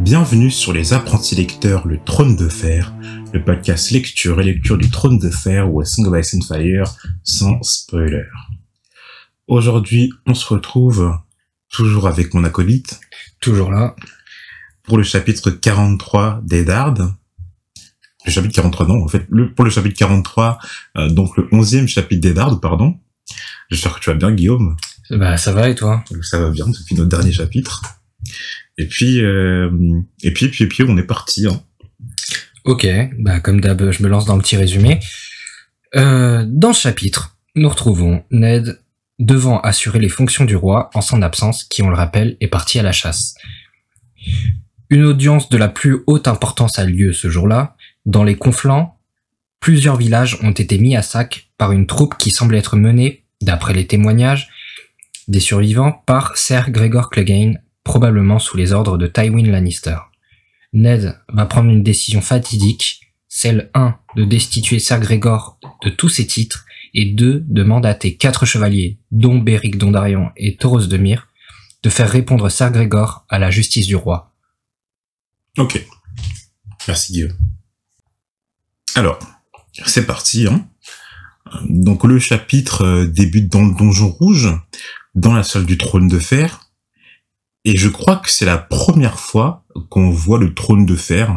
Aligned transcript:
Bienvenue 0.00 0.50
sur 0.50 0.72
les 0.72 0.94
apprentis 0.94 1.34
lecteurs 1.34 1.86
Le 1.86 2.02
Trône 2.02 2.34
de 2.34 2.48
Fer, 2.48 2.94
le 3.34 3.44
podcast 3.44 3.90
lecture 3.90 4.40
et 4.40 4.44
lecture 4.44 4.78
du 4.78 4.90
Trône 4.90 5.18
de 5.18 5.28
Fer 5.28 5.70
ou 5.70 5.82
A 5.82 5.84
Song 5.84 6.06
of 6.06 6.18
Ice 6.18 6.34
and 6.34 6.40
Fire 6.40 6.96
sans 7.22 7.62
spoiler. 7.62 8.24
Aujourd'hui, 9.46 10.10
on 10.26 10.32
se 10.32 10.46
retrouve 10.46 11.14
toujours 11.68 12.08
avec 12.08 12.32
mon 12.32 12.44
acolyte. 12.44 12.98
Toujours 13.40 13.70
là. 13.70 13.94
Pour 14.84 14.96
le 14.96 15.04
chapitre 15.04 15.50
43 15.50 16.40
d'Edard. 16.44 16.94
Le 18.24 18.30
chapitre 18.32 18.54
43, 18.54 18.86
non, 18.86 19.04
en 19.04 19.08
fait, 19.08 19.26
le, 19.28 19.52
pour 19.52 19.66
le 19.66 19.70
chapitre 19.70 19.98
43, 19.98 20.58
euh, 20.96 21.10
donc 21.10 21.36
le 21.36 21.44
11e 21.52 21.86
chapitre 21.86 22.22
d'Edard, 22.22 22.58
pardon. 22.58 22.98
J'espère 23.70 23.96
que 23.96 24.00
tu 24.00 24.08
vas 24.08 24.16
bien, 24.16 24.32
Guillaume. 24.32 24.76
Bah, 25.10 25.36
ça 25.36 25.52
va 25.52 25.68
et 25.68 25.74
toi? 25.74 26.02
Ça 26.22 26.40
va 26.40 26.50
bien 26.50 26.66
depuis 26.68 26.94
notre 26.94 27.10
dernier 27.10 27.32
chapitre. 27.32 27.82
Et 28.78 28.86
puis, 28.86 29.20
euh, 29.22 29.70
et 30.22 30.32
puis, 30.32 30.48
puis, 30.48 30.82
on 30.86 30.96
est 30.96 31.06
parti. 31.06 31.46
Hein. 31.46 31.62
Ok, 32.64 32.86
bah 33.18 33.40
comme 33.40 33.60
d'hab, 33.60 33.90
je 33.90 34.02
me 34.02 34.08
lance 34.08 34.26
dans 34.26 34.36
le 34.36 34.42
petit 34.42 34.56
résumé. 34.56 35.00
Euh, 35.96 36.44
dans 36.46 36.72
ce 36.72 36.82
chapitre, 36.82 37.36
nous 37.56 37.68
retrouvons 37.68 38.22
Ned 38.30 38.80
devant 39.18 39.60
assurer 39.60 39.98
les 39.98 40.08
fonctions 40.08 40.44
du 40.44 40.56
roi 40.56 40.90
en 40.94 41.00
son 41.00 41.22
absence, 41.22 41.64
qui, 41.64 41.82
on 41.82 41.90
le 41.90 41.96
rappelle, 41.96 42.36
est 42.40 42.48
parti 42.48 42.78
à 42.78 42.82
la 42.82 42.92
chasse. 42.92 43.34
Une 44.88 45.04
audience 45.04 45.48
de 45.50 45.56
la 45.56 45.68
plus 45.68 46.02
haute 46.06 46.26
importance 46.26 46.78
a 46.78 46.84
lieu 46.84 47.12
ce 47.12 47.28
jour-là. 47.28 47.76
Dans 48.06 48.24
les 48.24 48.36
conflans, 48.36 48.98
plusieurs 49.60 49.96
villages 49.96 50.38
ont 50.42 50.52
été 50.52 50.78
mis 50.78 50.96
à 50.96 51.02
sac 51.02 51.50
par 51.58 51.72
une 51.72 51.86
troupe 51.86 52.16
qui 52.18 52.30
semble 52.30 52.56
être 52.56 52.76
menée, 52.76 53.24
d'après 53.40 53.74
les 53.74 53.86
témoignages 53.86 54.48
des 55.28 55.40
survivants, 55.40 55.92
par 56.06 56.36
Sir 56.36 56.70
Gregor 56.70 57.10
Clegane, 57.10 57.60
probablement 57.84 58.38
sous 58.38 58.56
les 58.56 58.72
ordres 58.72 58.98
de 58.98 59.06
Tywin 59.06 59.50
Lannister. 59.50 59.96
Ned 60.72 61.18
va 61.28 61.46
prendre 61.46 61.70
une 61.70 61.82
décision 61.82 62.20
fatidique, 62.20 63.00
celle 63.28 63.70
1 63.74 63.98
de 64.16 64.24
destituer 64.24 64.78
Ser 64.78 65.00
Gregor 65.00 65.58
de 65.82 65.90
tous 65.90 66.08
ses 66.08 66.26
titres 66.26 66.64
et 66.94 67.06
2 67.06 67.44
de 67.46 67.62
mandater 67.62 68.16
quatre 68.16 68.46
chevaliers, 68.46 68.98
dont 69.10 69.38
Beric 69.38 69.78
Dondarion 69.78 70.30
et 70.36 70.56
Toros 70.56 70.86
de 70.86 70.96
Myr, 70.96 71.28
de 71.82 71.90
faire 71.90 72.10
répondre 72.10 72.48
Ser 72.48 72.70
Gregor 72.72 73.24
à 73.28 73.38
la 73.38 73.50
justice 73.50 73.86
du 73.86 73.96
roi. 73.96 74.32
Ok. 75.58 75.84
Merci 76.86 77.12
Guillaume. 77.12 77.36
Alors, 78.94 79.18
c'est 79.86 80.06
parti. 80.06 80.46
Hein. 80.46 80.68
Donc 81.68 82.04
le 82.04 82.18
chapitre 82.18 82.84
euh, 82.84 83.06
débute 83.06 83.50
dans 83.50 83.64
le 83.64 83.74
donjon 83.74 84.08
rouge, 84.08 84.48
dans 85.14 85.34
la 85.34 85.42
salle 85.42 85.66
du 85.66 85.78
trône 85.78 86.08
de 86.08 86.18
fer, 86.18 86.69
et 87.64 87.76
je 87.76 87.88
crois 87.88 88.16
que 88.16 88.30
c'est 88.30 88.44
la 88.46 88.58
première 88.58 89.18
fois 89.18 89.64
qu'on 89.88 90.10
voit 90.10 90.38
le 90.38 90.54
trône 90.54 90.86
de 90.86 90.96
fer. 90.96 91.34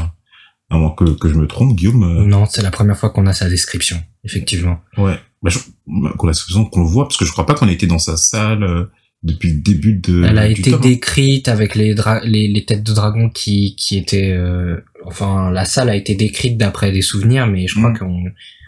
À 0.69 0.77
moins 0.77 0.91
que, 0.91 1.03
que 1.05 1.29
je 1.29 1.35
me 1.35 1.45
trompe, 1.45 1.75
Guillaume. 1.75 2.03
euh, 2.03 2.25
Non, 2.25 2.45
c'est 2.45 2.63
la 2.63 2.71
première 2.71 2.97
fois 2.97 3.11
qu'on 3.11 3.27
a 3.27 3.33
sa 3.33 3.47
description, 3.47 4.01
effectivement. 4.23 4.79
Ouais. 4.97 5.19
Bah, 5.43 5.49
je, 5.51 5.59
bah, 5.85 6.13
qu'on 6.17 6.27
a 6.27 6.31
l'impression 6.31 6.65
qu'on 6.65 6.81
le 6.81 6.87
voit, 6.87 7.03
parce 7.07 7.17
que 7.17 7.25
je 7.25 7.31
crois 7.31 7.45
pas 7.45 7.53
qu'on 7.53 7.67
était 7.67 7.85
dans 7.85 7.99
sa 7.99 8.17
salle 8.17 8.63
euh, 8.63 8.85
depuis 9.21 9.51
le 9.53 9.59
début 9.61 9.93
de. 9.95 10.23
Elle 10.23 10.39
a 10.39 10.47
été 10.47 10.71
tome. 10.71 10.81
décrite 10.81 11.47
avec 11.47 11.75
les, 11.75 11.93
dra- 11.93 12.21
les, 12.23 12.47
les 12.47 12.65
têtes 12.65 12.81
de 12.83 12.93
dragon 12.93 13.29
qui, 13.29 13.75
qui 13.75 13.97
étaient... 13.97 14.31
euh, 14.31 14.83
enfin, 15.05 15.51
la 15.51 15.65
salle 15.65 15.89
a 15.89 15.95
été 15.95 16.15
décrite 16.15 16.57
d'après 16.57 16.91
des 16.91 17.01
souvenirs, 17.03 17.45
mais 17.45 17.67
je 17.67 17.75
crois 17.75 17.91
Mm. 17.91 17.97
qu'on 17.99 18.23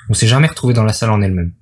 on 0.10 0.14
s'est 0.14 0.28
jamais 0.28 0.48
retrouvé 0.48 0.76
dans 0.76 0.84
la 0.84 0.94
salle 0.94 1.10
en 1.10 1.22
elle-même. 1.24 1.54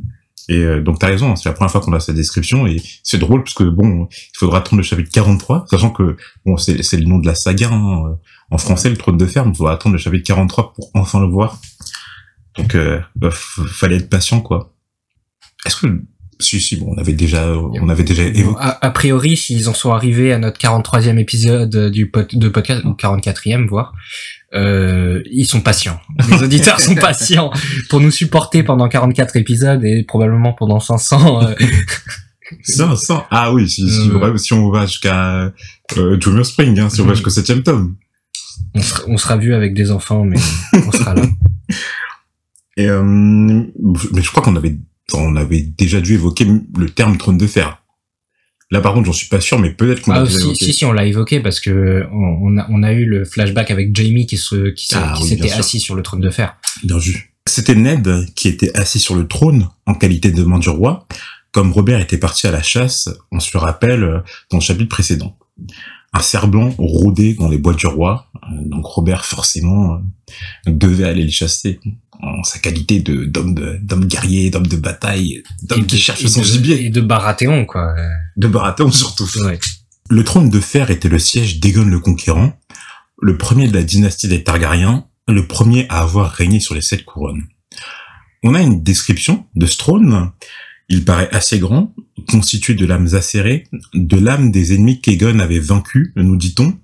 Et 0.50 0.58
euh, 0.58 0.82
donc 0.82 1.00
t'as 1.00 1.08
raison, 1.08 1.32
hein, 1.32 1.36
c'est 1.36 1.48
la 1.48 1.54
première 1.54 1.72
fois 1.72 1.82
qu'on 1.82 1.94
a 1.94 2.00
sa 2.00 2.12
description 2.12 2.68
et 2.68 2.82
c'est 3.04 3.18
drôle 3.18 3.44
parce 3.44 3.54
que 3.54 3.64
bon, 3.64 4.08
il 4.12 4.38
faudra 4.38 4.60
attendre 4.60 4.78
le 4.78 4.84
chapitre 4.84 5.10
43, 5.12 5.66
sachant 5.70 5.92
que 5.92 6.18
bon 6.46 6.58
c'est 6.58 6.84
c'est 6.84 6.98
le 6.98 7.06
nom 7.06 7.18
de 7.18 7.26
la 7.26 7.36
saga 7.36 7.70
hein, 7.70 8.08
euh, 8.08 8.16
en 8.52 8.58
français, 8.58 8.90
le 8.90 8.98
trône 8.98 9.18
de 9.18 9.26
fer, 9.26 9.46
mais 9.46 9.52
il 9.52 9.58
faudra 9.58 9.74
attendre 9.74 9.94
le 9.94 10.00
chapitre 10.00 10.26
43 10.26 10.74
pour 10.74 10.92
enfin 10.94 11.22
le 11.22 11.28
voir. 11.28 11.60
Donc 12.58 12.76
euh, 12.76 13.00
bah, 13.16 13.30
fallait 13.32 13.98
être 13.98 14.10
patient 14.10 14.42
quoi. 14.42 14.74
Est-ce 15.66 15.78
que 15.78 16.02
si 16.40 16.60
si 16.60 16.76
bon 16.76 16.94
on 16.94 16.98
avait 16.98 17.14
déjà 17.14 17.48
on 17.58 17.88
avait 17.88 18.04
déjà 18.04 18.24
évoqué 18.24 18.60
a, 18.60 18.86
a 18.86 18.92
priori, 18.92 19.38
s'ils 19.38 19.70
en 19.70 19.74
sont 19.74 19.94
arrivés 19.94 20.34
à 20.34 20.40
notre 20.40 20.60
43e 20.60 21.18
épisode 21.20 21.90
du 21.90 22.10
pod, 22.10 22.28
de 22.34 22.50
podcast, 22.50 22.84
ou 22.84 22.92
44e 22.92 23.66
voire, 23.66 23.94
euh, 24.54 25.22
ils 25.32 25.46
sont 25.46 25.62
patients. 25.62 26.00
Les 26.30 26.44
auditeurs 26.44 26.80
sont 26.80 26.96
patients 26.96 27.52
pour 27.90 28.00
nous 28.00 28.12
supporter 28.12 28.64
pendant 28.64 28.88
44 28.88 29.36
épisodes 29.38 29.84
et 29.84 30.04
probablement 30.04 30.54
pendant 30.54 30.80
500. 30.80 31.44
euh, 31.50 31.56
ça, 32.64 32.96
ça 32.96 33.28
ah 33.32 33.52
oui 33.54 33.68
si 33.70 33.90
si, 33.90 34.10
Euh. 34.12 34.38
si 34.38 34.54
on 34.54 34.70
va 34.70 34.86
jusqu'à 34.86 35.52
euh, 35.98 36.20
Junior 36.20 36.46
Spring 36.46 36.80
hein, 36.80 36.90
si 36.90 37.02
on 37.02 37.06
va 37.06 37.10
Mhm. 37.12 37.16
jusqu'au 37.16 37.30
septième 37.32 37.64
tome. 37.64 37.96
on, 38.76 38.82
sera, 38.82 39.04
on 39.08 39.18
sera 39.18 39.38
vu 39.38 39.54
avec 39.54 39.74
des 39.74 39.92
enfants, 39.92 40.24
mais 40.24 40.38
on 40.74 40.92
sera 40.92 41.14
là. 41.16 41.24
Et 42.78 42.90
euh, 42.90 43.04
mais 43.04 44.22
je 44.22 44.30
crois 44.32 44.42
qu'on 44.44 44.56
avait 44.56 44.76
on 45.14 45.36
avait 45.36 45.62
déjà 45.62 46.02
dû 46.02 46.14
évoquer 46.14 46.46
le 46.46 46.90
terme 46.90 47.18
trône 47.18 47.38
de 47.38 47.46
fer. 47.46 47.83
Là 48.74 48.82
par 48.82 48.94
contre 48.94 49.06
j'en 49.06 49.14
suis 49.14 49.28
pas 49.30 49.40
sûr 49.40 49.60
mais 49.60 49.70
peut-être 49.72 50.02
qu'on 50.02 50.12
Ah, 50.12 50.20
l'a 50.24 50.26
si, 50.30 50.36
évoqué. 50.42 50.66
si, 50.66 50.74
si, 50.74 50.84
on 50.86 50.92
l'a 50.92 51.06
évoqué 51.06 51.40
parce 51.40 51.60
que 51.60 52.06
on, 52.12 52.40
on 52.42 52.58
a, 52.58 52.66
on 52.70 52.82
a 52.84 52.92
eu 52.92 53.06
le 53.06 53.24
flashback 53.24 53.70
avec 53.72 53.96
Jamie 53.96 54.26
qui 54.26 54.38
se, 54.38 54.70
qui 54.72 54.88
se- 54.88 54.96
Ah 54.98 55.16
oui, 55.22 55.28
s'était 55.30 55.52
assis 55.52 55.80
sur 55.80 55.96
le 55.96 56.02
trône 56.02 56.20
de 56.22 56.30
fer. 56.30 56.56
Bien 56.84 56.98
vu. 56.98 57.34
C'était 57.46 57.76
Ned 57.76 58.26
qui 58.36 58.48
était 58.48 58.76
assis 58.78 59.00
sur 59.00 59.16
le 59.16 59.28
trône 59.28 59.70
en 59.86 59.94
qualité 59.94 60.32
de 60.32 60.44
main 60.44 60.60
du 60.60 60.70
roi, 60.70 61.06
comme 61.52 61.72
Robert 61.72 62.00
était 62.02 62.18
parti 62.18 62.48
à 62.48 62.52
la 62.52 62.64
chasse, 62.64 63.10
on 63.32 63.40
se 63.40 63.52
le 63.54 63.60
rappelle 63.60 64.04
euh, 64.04 64.20
dans 64.50 64.58
le 64.58 64.64
chapitre 64.64 64.90
précédent. 64.90 65.38
Un 66.14 66.22
cerf 66.22 66.48
blanc 66.48 66.74
rôdait 66.78 67.34
dans 67.34 67.50
les 67.50 67.58
bois 67.58 67.74
du 67.74 67.88
roi, 67.88 68.28
euh, 68.36 68.48
donc 68.66 68.86
Robert 68.86 69.26
forcément 69.26 69.96
euh, 69.96 70.72
devait 70.72 71.06
aller 71.06 71.24
le 71.24 71.32
chasser 71.32 71.80
en 72.22 72.44
sa 72.44 72.60
qualité 72.60 73.00
de 73.00 73.26
d'homme 73.26 73.56
de- 73.56 73.80
d'homme 73.82 74.06
guerrier, 74.06 74.50
d'homme 74.52 74.68
de 74.68 74.78
bataille, 74.78 75.44
d'homme 75.64 75.86
qui 75.88 75.98
cherche 75.98 76.24
son 76.28 76.44
gibier, 76.44 76.86
Et 76.86 76.90
de 76.90 77.02
Baratheon, 77.02 77.66
quoi. 77.66 77.96
de 78.38 78.48
baratheon 78.48 78.92
surtout. 78.92 79.28
Ouais. 79.44 79.60
Le 80.10 80.24
trône 80.24 80.50
de 80.50 80.60
fer 80.60 80.92
était 80.92 81.10
le 81.10 81.18
siège 81.20 81.60
d'Aegon 81.60 81.86
le 81.86 82.00
Conquérant, 82.00 82.54
le 83.22 83.38
premier 83.38 83.68
de 83.68 83.74
la 83.74 83.84
dynastie 83.84 84.28
des 84.28 84.44
Targaryens, 84.44 85.06
le 85.28 85.48
premier 85.48 85.88
à 85.90 86.02
avoir 86.02 86.30
régné 86.32 86.60
sur 86.60 86.76
les 86.76 86.82
sept 86.82 87.04
couronnes. 87.06 87.44
On 88.44 88.54
a 88.54 88.62
une 88.62 88.84
description 88.84 89.46
de 89.56 89.66
ce 89.66 89.78
trône. 89.78 90.30
Il 90.90 91.06
paraît 91.06 91.30
assez 91.32 91.60
grand, 91.60 91.94
constitué 92.28 92.74
de 92.76 92.86
lames 92.86 93.10
acérées, 93.14 93.66
de 93.94 94.18
lames 94.18 94.52
des 94.52 94.74
ennemis 94.74 95.02
qu'Aegon 95.02 95.40
avait 95.40 95.60
vaincus, 95.60 96.12
nous 96.16 96.36
dit-on, 96.36 96.78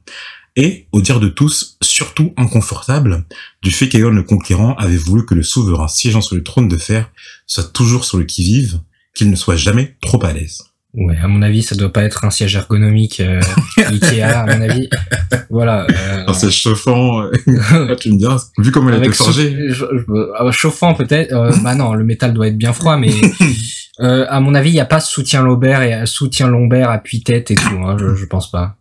et, 0.55 0.87
au 0.91 1.01
dire 1.01 1.19
de 1.19 1.29
tous, 1.29 1.77
surtout 1.81 2.33
inconfortable, 2.35 3.25
du 3.61 3.71
fait 3.71 3.87
qu'Aegon 3.87 4.09
le 4.09 4.23
Conquérant 4.23 4.75
avait 4.75 4.97
voulu 4.97 5.25
que 5.25 5.35
le 5.35 5.43
souverain 5.43 5.87
siégeant 5.87 6.21
sur 6.21 6.35
le 6.35 6.43
trône 6.43 6.67
de 6.67 6.77
fer 6.77 7.11
soit 7.47 7.71
toujours 7.71 8.05
sur 8.05 8.17
le 8.17 8.25
qui-vive, 8.25 8.79
qu'il 9.13 9.29
ne 9.29 9.35
soit 9.35 9.55
jamais 9.55 9.95
trop 10.01 10.23
à 10.23 10.33
l'aise. 10.33 10.68
Ouais, 10.95 11.15
à 11.21 11.27
mon 11.27 11.43
avis, 11.43 11.61
ça 11.61 11.75
doit 11.75 11.93
pas 11.93 12.01
être 12.03 12.25
un 12.25 12.31
siège 12.31 12.55
ergonomique 12.55 13.19
euh, 13.19 13.39
Ikea, 13.77 14.23
à 14.23 14.45
mon 14.47 14.61
avis. 14.61 14.89
Voilà. 15.51 15.85
euh, 15.89 16.21
Alors, 16.23 16.35
c'est 16.35 16.49
chauffant, 16.49 17.21
euh, 17.21 17.95
tu 17.99 18.11
me 18.11 18.17
diras, 18.17 18.43
vu 18.57 18.71
comment 18.71 18.89
elle 18.89 18.95
a 18.95 18.97
été 18.97 19.05
avec 19.05 19.15
sou- 19.15 19.23
forgée. 19.25 19.55
je- 19.69 19.85
euh, 19.85 20.51
chauffant 20.51 20.95
peut-être. 20.95 21.31
euh, 21.31 21.51
bah 21.63 21.75
non, 21.75 21.93
le 21.93 22.03
métal 22.03 22.33
doit 22.33 22.47
être 22.47 22.57
bien 22.57 22.73
froid, 22.73 22.97
mais 22.97 23.11
euh, 23.99 24.25
à 24.29 24.39
mon 24.39 24.55
avis, 24.55 24.71
il 24.71 24.75
y 24.75 24.79
a 24.79 24.85
pas 24.85 24.99
soutien 24.99 25.43
lombaire 25.43 25.83
et 25.83 26.07
soutien 26.07 26.47
lombaire, 26.47 26.89
appui 26.89 27.21
tête 27.21 27.51
et 27.51 27.55
tout. 27.55 27.75
Hein, 27.85 27.95
je, 27.99 28.15
je 28.15 28.25
pense 28.25 28.49
pas. 28.49 28.75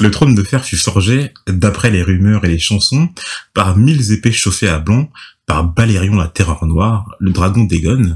Le 0.00 0.10
trône 0.10 0.34
de 0.34 0.42
fer 0.42 0.64
fut 0.64 0.76
forgé, 0.76 1.32
d'après 1.46 1.90
les 1.90 2.02
rumeurs 2.02 2.44
et 2.46 2.48
les 2.48 2.58
chansons, 2.58 3.10
par 3.54 3.76
mille 3.76 4.12
épées 4.12 4.32
chauffées 4.32 4.68
à 4.68 4.78
blanc, 4.78 5.10
par 5.46 5.64
Balérion 5.64 6.16
la 6.16 6.28
Terreur 6.28 6.64
Noire, 6.66 7.14
le 7.20 7.32
dragon 7.32 7.64
d'Aegon, 7.64 8.14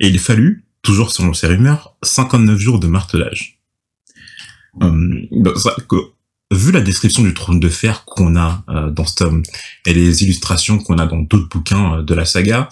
et 0.00 0.08
il 0.08 0.18
fallut, 0.18 0.64
toujours 0.82 1.12
selon 1.12 1.32
ces 1.34 1.46
rumeurs, 1.46 1.96
59 2.02 2.58
jours 2.58 2.80
de 2.80 2.86
martelage. 2.86 3.58
Hum, 4.80 5.26
bah, 5.32 5.52
ça, 5.56 5.74
que, 5.88 5.96
vu 6.52 6.72
la 6.72 6.80
description 6.80 7.22
du 7.22 7.34
trône 7.34 7.60
de 7.60 7.68
fer 7.68 8.04
qu'on 8.04 8.36
a 8.36 8.62
euh, 8.68 8.90
dans 8.90 9.04
ce 9.04 9.16
tome, 9.16 9.42
et 9.86 9.92
les 9.94 10.22
illustrations 10.22 10.78
qu'on 10.78 10.98
a 10.98 11.06
dans 11.06 11.18
d'autres 11.20 11.48
bouquins 11.48 11.98
euh, 11.98 12.02
de 12.02 12.14
la 12.14 12.24
saga, 12.24 12.68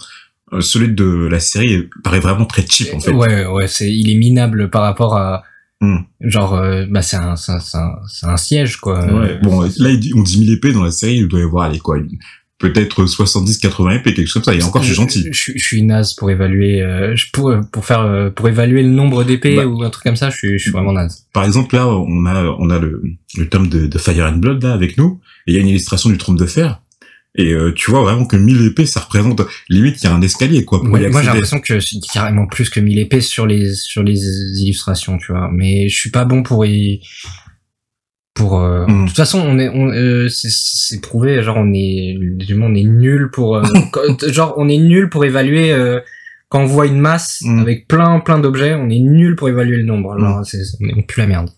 euh, 0.53 0.61
celui 0.61 0.89
de 0.95 1.29
la 1.31 1.41
série 1.41 1.89
paraît 2.05 2.21
vraiment 2.21 2.47
très 2.47 2.65
cheap 2.67 2.95
en 2.95 3.01
fait. 3.01 3.13
Ouais, 3.13 3.47
ouais, 3.47 3.69
c'est, 3.69 3.91
il 3.93 4.11
est 4.11 4.19
minable 4.19 4.71
par 4.71 4.83
rapport 4.83 5.17
à, 5.17 5.43
Hmm. 5.81 5.99
genre, 6.19 6.55
euh, 6.55 6.87
bah 6.91 7.03
c'est 7.03 7.19
un, 7.19 7.37
c'est 7.37 7.53
un, 7.53 7.61
c'est 7.61 7.77
un, 8.27 8.31
un 8.31 8.37
siège 8.37 8.79
quoi. 8.79 8.99
Ouais, 9.15 9.39
bon, 9.41 9.61
là, 9.63 9.91
on 10.17 10.23
dit 10.25 10.41
1000 10.41 10.51
épées 10.51 10.73
dans 10.73 10.83
la 10.83 10.91
série, 10.91 11.19
il 11.19 11.29
doit 11.29 11.39
y 11.39 11.45
avoir, 11.45 11.67
allez, 11.67 11.79
quoi, 11.79 11.99
une- 11.99 12.19
peut-être 12.59 13.07
70, 13.07 13.59
80 13.59 13.91
épées, 13.97 14.15
quelque 14.15 14.27
chose 14.27 14.43
comme 14.43 14.53
ça, 14.53 14.59
et 14.59 14.63
encore, 14.63 14.83
je 14.83 14.89
suis 14.89 14.97
gentil. 14.97 15.25
Je, 15.31 15.53
je- 15.53 15.53
je 15.59 15.65
suis 15.65 15.83
naze 15.83 16.15
pour 16.15 16.31
évaluer, 16.31 16.83
euh, 16.83 17.15
je 17.15 17.27
pour 17.33 17.55
pour 17.73 17.85
faire 17.87 18.01
euh, 18.01 18.31
pour 18.31 18.49
évaluer 18.49 18.83
le 18.83 18.89
nombre 18.91 19.23
d'épées 19.25 19.57
Bah. 19.57 19.67
ou 19.67 19.83
un 19.85 19.91
truc 19.91 20.05
comme 20.05 20.17
ça. 20.17 20.31
Je 20.31 20.37
suis, 20.37 20.53
je 20.59 20.63
suis 20.63 20.71
vraiment 20.73 20.93
naze. 20.93 21.27
Par 21.33 21.45
exemple, 21.45 21.75
là, 21.77 21.87
on 21.89 22.27
a, 22.27 22.45
on 22.59 22.71
a 22.71 22.79
le, 22.79 23.03
le 23.37 23.49
tome 23.49 23.69
de, 23.69 23.87
de 23.87 23.99
Fire 23.99 24.27
and 24.27 24.39
Blood, 24.39 24.63
là, 24.63 24.73
avec 24.73 24.99
nous, 24.99 25.21
et 25.47 25.53
il 25.53 25.55
y 25.55 25.59
a 25.59 25.61
une 25.61 25.69
illustration 25.69 26.11
du 26.11 26.19
trône 26.19 26.37
de 26.37 26.47
fer, 26.47 26.81
et 27.37 27.53
euh, 27.53 27.73
tu 27.73 27.93
vois 27.93 28.03
vraiment 28.03 28.25
que 28.27 28.37
1000 28.37 28.67
épées, 28.67 28.87
ça 28.87 28.99
représente, 29.01 29.41
limite, 29.69 30.03
il 30.03 30.07
y 30.07 30.09
a 30.09 30.15
un 30.15 30.23
escalier, 30.23 30.65
quoi, 30.65 30.81
pour 30.83 30.91
Ouais, 30.91 31.09
moi 31.11 31.21
j'ai 31.23 31.29
l'impression 31.29 31.61
que 31.61 31.79
c'est 31.79 32.01
carrément 32.13 32.47
plus 32.49 32.71
que 32.71 32.81
1000 32.81 32.99
épées 32.99 33.21
sur 33.21 33.47
les 33.47 33.73
sur 33.75 34.03
les 34.03 34.19
illustrations, 34.61 35.19
tu 35.19 35.31
vois. 35.31 35.49
Mais 35.53 35.89
je 35.89 35.97
suis 35.97 36.11
pas 36.11 36.25
bon 36.25 36.43
pour 36.43 36.67
y 36.67 37.01
pour. 38.39 38.61
euh, 38.61 38.87
Mm. 38.87 39.03
De 39.03 39.09
toute 39.09 39.17
façon, 39.17 39.41
on 39.41 39.59
est, 39.59 39.69
on, 39.69 39.91
euh, 39.91 40.29
c'est- 40.31 41.01
prouvé. 41.03 41.43
Genre, 41.43 41.57
on 41.59 41.73
est, 41.75 42.17
on 42.59 42.75
est 42.75 42.83
nul 42.85 43.31
pour. 43.31 43.57
euh, 43.57 43.63
genre, 44.33 44.55
on 44.57 44.69
est 44.69 44.79
nul 44.79 45.11
pour 45.11 45.25
évaluer. 45.27 45.73
euh, 45.73 46.01
quand 46.51 46.61
on 46.63 46.67
voit 46.67 46.87
une 46.87 46.99
masse 47.01 47.41
Mm. 47.43 47.59
avec 47.61 47.87
plein, 47.89 48.21
plein 48.21 48.39
d'objets, 48.39 48.75
on 48.75 48.89
est 48.89 49.01
nul 49.01 49.37
pour 49.37 49.51
évaluer 49.51 49.77
le 49.77 49.83
nombre. 49.85 50.13
Alors, 50.15 50.47
c'est, 50.47 50.63
on 50.81 51.03
pue 51.03 51.21
la 51.21 51.27
merde. 51.27 51.51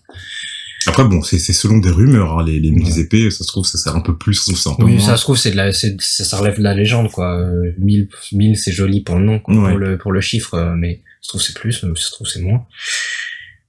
Après, 0.87 1.03
bon, 1.05 1.21
c'est 1.21 1.37
c'est 1.37 1.53
selon 1.53 1.77
des 1.77 1.91
rumeurs, 1.91 2.39
hein, 2.39 2.43
les, 2.45 2.59
les 2.59 2.71
mille 2.71 2.97
épées, 2.99 3.29
ça 3.29 3.43
se 3.43 3.47
trouve, 3.47 3.65
ça 3.67 3.77
sert 3.77 3.95
un 3.95 4.01
peu 4.01 4.17
plus, 4.17 4.33
ça 4.33 4.41
se 4.45 4.49
trouve, 4.51 4.57
c'est 4.59 4.69
un 4.69 4.73
peu 4.73 4.83
Oui, 4.85 4.95
moins. 4.95 5.05
ça 5.05 5.15
se 5.15 5.21
trouve, 5.21 5.37
c'est 5.37 5.51
de 5.51 5.55
la, 5.55 5.71
c'est, 5.71 5.95
ça, 6.01 6.23
ça 6.23 6.37
relève 6.37 6.57
de 6.57 6.63
la 6.63 6.73
légende, 6.73 7.11
quoi. 7.11 7.37
Euh, 7.37 7.71
1000, 7.77 8.07
1000, 8.33 8.57
c'est 8.57 8.71
joli 8.71 9.01
pour 9.01 9.15
le 9.19 9.23
nom, 9.23 9.37
quoi, 9.39 9.53
Ouais. 9.53 9.69
pour 9.69 9.77
le, 9.77 9.97
pour 9.99 10.11
le 10.11 10.21
chiffre, 10.21 10.55
euh, 10.55 10.73
mais 10.75 11.01
ça 11.21 11.27
se 11.27 11.27
trouve, 11.29 11.41
c'est 11.43 11.55
plus, 11.55 11.71
ça 11.73 11.87
se 11.93 12.11
trouve, 12.11 12.25
c'est 12.27 12.41
moins. 12.41 12.63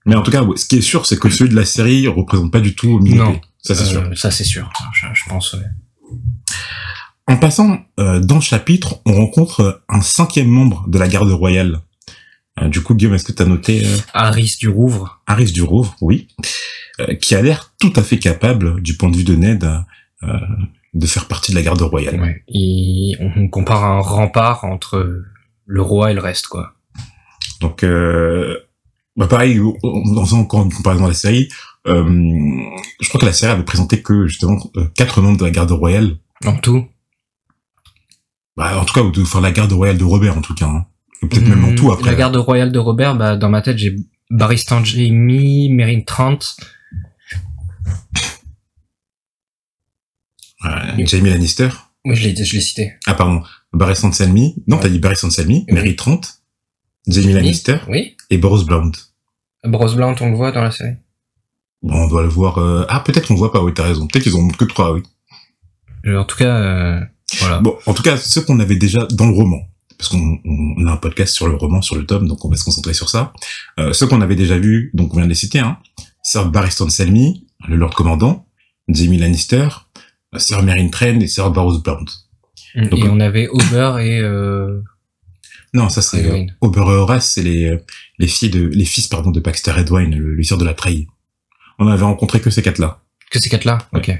Mais 0.06 0.14
en 0.14 0.22
tout 0.22 0.30
cas, 0.30 0.44
ce 0.56 0.66
qui 0.66 0.76
est 0.78 0.82
sûr, 0.82 1.06
c'est 1.06 1.18
que 1.18 1.28
celui 1.28 1.50
de 1.50 1.56
la 1.56 1.64
série 1.64 2.08
représente 2.08 2.52
pas 2.52 2.60
du 2.60 2.74
tout 2.74 2.98
mille 2.98 3.16
Non. 3.16 3.40
Ça, 3.62 3.74
c'est 3.74 3.84
sûr. 3.84 4.02
Euh, 4.02 4.14
Ça, 4.14 4.30
c'est 4.30 4.44
sûr. 4.44 4.68
Je, 4.92 5.06
je 5.14 5.28
pense, 5.28 5.52
ouais. 5.54 5.60
En 7.28 7.36
passant 7.36 7.78
euh, 8.00 8.20
dans 8.20 8.34
le 8.36 8.40
chapitre, 8.40 9.00
on 9.06 9.12
rencontre 9.14 9.82
un 9.88 10.00
cinquième 10.00 10.48
membre 10.48 10.84
de 10.88 10.98
la 10.98 11.08
garde 11.08 11.30
royale. 11.30 11.80
Euh, 12.60 12.68
du 12.68 12.82
coup, 12.82 12.94
Guillaume, 12.94 13.14
est-ce 13.14 13.24
que 13.24 13.32
tu 13.32 13.42
as 13.42 13.46
noté 13.46 13.86
euh, 13.86 13.96
Harris 14.12 14.56
du 14.58 14.68
Rouvre. 14.68 15.22
Harris 15.26 15.52
du 15.52 15.62
Rouvre, 15.62 15.96
oui, 16.00 16.28
qui 17.20 17.34
a 17.34 17.42
l'air 17.42 17.72
tout 17.80 17.92
à 17.96 18.02
fait 18.02 18.18
capable, 18.18 18.82
du 18.82 18.96
point 18.96 19.08
de 19.08 19.16
vue 19.16 19.24
de 19.24 19.34
Ned, 19.36 19.66
de 20.94 21.06
faire 21.06 21.26
partie 21.26 21.52
de 21.52 21.56
la 21.56 21.62
garde 21.62 21.80
royale. 21.80 22.20
Ouais. 22.20 22.44
Et 22.48 23.16
on 23.20 23.48
compare 23.48 23.84
un 23.84 24.00
rempart 24.00 24.64
entre 24.64 25.22
le 25.64 25.82
roi 25.82 26.10
et 26.10 26.14
le 26.14 26.20
reste, 26.20 26.48
quoi. 26.48 26.74
Donc, 27.60 27.84
bah 29.16 29.26
pareil, 29.26 29.60
on- 29.60 30.12
dans 30.14 30.32
encore 30.34 30.62
une 30.64 30.72
comparaison 30.72 31.04
à 31.04 31.08
la 31.08 31.14
série, 31.14 31.48
euh, 31.86 32.04
je 33.00 33.08
crois 33.08 33.20
que 33.20 33.26
la 33.26 33.32
série 33.32 33.52
avait 33.52 33.64
présenté 33.64 34.02
que 34.02 34.26
justement 34.26 34.58
euh, 34.76 34.86
quatre 34.94 35.20
membres 35.20 35.38
de 35.38 35.44
la 35.44 35.50
garde 35.50 35.70
royale. 35.72 36.16
En 36.44 36.56
tout. 36.56 36.86
Bah, 38.56 38.78
en 38.80 38.84
tout 38.84 38.94
cas, 38.94 39.02
ou 39.02 39.10
de, 39.10 39.22
enfin 39.22 39.40
la 39.40 39.52
garde 39.52 39.72
royale 39.72 39.98
de 39.98 40.04
Robert, 40.04 40.36
en 40.36 40.42
tout 40.42 40.54
cas. 40.54 40.66
hein. 40.66 40.86
Peut-être 41.20 41.46
même 41.46 41.64
en 41.64 41.74
tout 41.74 41.88
Hmm, 41.88 41.92
après. 41.92 42.10
La 42.10 42.16
garde 42.16 42.36
royale 42.36 42.72
de 42.72 42.78
Robert, 42.78 43.14
bah, 43.16 43.36
dans 43.36 43.48
ma 43.48 43.62
tête, 43.62 43.78
j'ai 43.78 43.96
Barristan 44.30 44.84
Jamie, 44.84 45.68
Meryn 45.70 46.00
Trant. 46.02 46.38
Euh, 50.64 50.68
Jamie 51.06 51.30
Lannister. 51.30 51.68
Oui, 52.04 52.16
je 52.16 52.28
l'ai, 52.28 52.44
je 52.44 52.54
l'ai 52.54 52.60
cité. 52.60 52.92
Ah 53.06 53.14
pardon, 53.14 53.42
Barry 53.72 53.96
Sansalmi. 53.96 54.62
Non, 54.66 54.78
t'as 54.78 54.88
dit 54.88 54.98
Barry 54.98 55.16
Sansalmi, 55.16 55.64
Oui. 55.68 55.74
Mary 55.74 55.96
Trent, 55.96 56.20
Jamie 57.06 57.32
Lannister 57.32 57.78
Oui. 57.88 58.16
et 58.30 58.38
Boros 58.38 58.64
Blount. 58.64 58.92
Bros 59.64 59.92
Blount, 59.94 60.14
on 60.20 60.30
le 60.30 60.36
voit 60.36 60.52
dans 60.52 60.62
la 60.62 60.70
série. 60.70 60.94
Bon, 61.82 61.94
on 62.04 62.08
doit 62.08 62.22
le 62.22 62.28
voir. 62.28 62.58
euh, 62.58 62.84
Ah, 62.88 63.00
peut-être 63.00 63.30
on 63.30 63.34
le 63.34 63.38
voit 63.38 63.52
pas. 63.52 63.62
Oui, 63.62 63.72
t'as 63.74 63.84
raison. 63.84 64.06
Peut-être 64.06 64.22
qu'ils 64.24 64.36
en 64.36 64.42
montrent 64.42 64.56
que 64.58 64.64
trois. 64.64 64.92
Oui. 64.92 65.02
Euh, 66.06 66.18
En 66.18 66.24
tout 66.24 66.36
cas, 66.36 66.56
euh, 66.56 67.00
voilà. 67.40 67.60
Bon, 67.60 67.76
en 67.86 67.94
tout 67.94 68.02
cas, 68.02 68.16
ceux 68.16 68.42
qu'on 68.42 68.60
avait 68.60 68.76
déjà 68.76 69.06
dans 69.10 69.26
le 69.26 69.34
roman, 69.34 69.60
parce 69.98 70.10
qu'on 70.10 70.38
on 70.44 70.86
a 70.86 70.92
un 70.92 70.96
podcast 70.96 71.34
sur 71.34 71.48
le 71.48 71.56
roman, 71.56 71.80
sur 71.82 71.96
le 71.96 72.06
tome, 72.06 72.26
donc 72.28 72.44
on 72.44 72.48
va 72.48 72.56
se 72.56 72.64
concentrer 72.64 72.94
sur 72.94 73.08
ça. 73.08 73.32
Euh, 73.80 73.92
ceux 73.92 74.06
qu'on 74.06 74.20
avait 74.20 74.36
déjà 74.36 74.58
vus, 74.58 74.90
donc 74.94 75.12
on 75.12 75.16
vient 75.16 75.24
de 75.24 75.28
les 75.30 75.34
citer, 75.36 75.58
hein. 75.60 75.78
Sir 76.24 76.48
Barristan 76.50 76.88
Selmy, 76.88 77.46
le 77.68 77.76
Lord 77.76 77.94
Commandant, 77.94 78.46
Jamie 78.88 79.18
Lannister, 79.18 79.68
euh, 80.34 80.38
Sir 80.38 80.62
Meryn 80.62 80.88
Trent 80.88 81.20
et 81.20 81.26
Sir 81.28 81.50
Boros 81.50 81.78
Blount. 81.80 82.04
donc- 82.76 82.98
et 83.00 83.08
on 83.08 83.20
avait 83.20 83.48
Auber 83.48 83.96
et 84.00 84.18
euh, 84.20 84.82
Non, 85.74 85.88
ça 85.88 86.02
c'est 86.02 86.26
euh, 86.26 86.44
Horace, 86.62 87.30
c'est 87.32 87.42
les 87.42 87.64
euh, 87.66 87.78
les 88.18 88.26
filles 88.26 88.50
de 88.50 88.62
les 88.66 88.84
fils 88.84 89.08
pardon 89.08 89.30
de 89.30 89.40
Baxter 89.40 89.70
Redwine, 89.72 90.14
le, 90.14 90.34
le 90.34 90.42
sire 90.42 90.58
de 90.58 90.64
la 90.64 90.74
Treille. 90.74 91.06
On 91.78 91.86
avait 91.88 92.04
rencontré 92.04 92.40
que 92.40 92.50
ces 92.50 92.62
quatre-là. 92.62 93.02
que 93.30 93.40
ces 93.40 93.48
quatre-là. 93.48 93.78
Ouais. 93.92 94.00
Ok. 94.00 94.12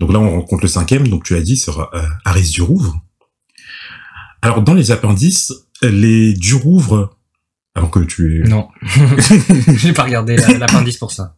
Donc 0.00 0.12
là, 0.12 0.18
on 0.20 0.30
rencontre 0.30 0.62
le 0.62 0.68
cinquième, 0.68 1.08
donc 1.08 1.24
tu 1.24 1.34
as 1.36 1.40
dit, 1.40 1.56
sera 1.56 1.90
euh, 1.94 2.02
Harris 2.24 2.50
du 2.50 2.60
Rouvre. 2.62 3.00
Alors, 4.42 4.62
dans 4.62 4.74
les 4.74 4.90
appendices, 4.90 5.52
les 5.82 6.34
du 6.34 6.54
Rouvre, 6.54 7.16
avant 7.74 7.88
que 7.88 8.00
tu... 8.00 8.42
Non, 8.46 8.68
j'ai 9.76 9.92
pas 9.92 10.02
regardé 10.04 10.36
la- 10.36 10.58
l'appendice 10.58 10.98
pour 10.98 11.12
ça. 11.12 11.36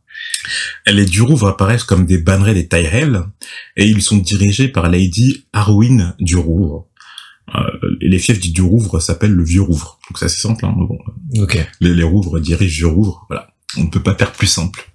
Les 0.87 1.05
du 1.05 1.21
Rouvre 1.23 1.49
apparaissent 1.49 1.85
comme 1.85 2.07
des 2.07 2.19
bannerets 2.19 2.55
des 2.55 2.67
Tyrell, 2.69 3.23
et 3.77 3.87
ils 3.87 4.03
sont 4.03 4.17
dirigés 4.17 4.69
par 4.69 4.89
Lady 4.89 5.47
Arwyn 5.53 6.15
du 6.19 6.37
Rouvre. 6.37 6.89
Euh, 7.57 7.61
les 8.01 8.19
fiefs 8.19 8.41
du 8.41 8.63
Rouvre 8.63 9.01
s'appellent 9.01 9.33
le 9.35 9.45
Vieux 9.45 9.63
Rouvre. 9.63 9.99
Donc 10.09 10.19
c'est 10.19 10.25
assez 10.27 10.41
simple, 10.41 10.65
hein, 10.67 10.75
mais 10.79 10.87
bon, 10.87 10.99
Ok. 11.43 11.59
les, 11.81 11.95
les 11.95 12.03
Rouvres 12.03 12.41
dirigent 12.41 12.77
du 12.77 12.85
Rouvre, 12.87 13.27
voilà. 13.29 13.49
On 13.77 13.83
ne 13.85 13.89
peut 13.89 14.03
pas 14.03 14.15
faire 14.15 14.31
plus 14.31 14.47
simple. 14.47 14.89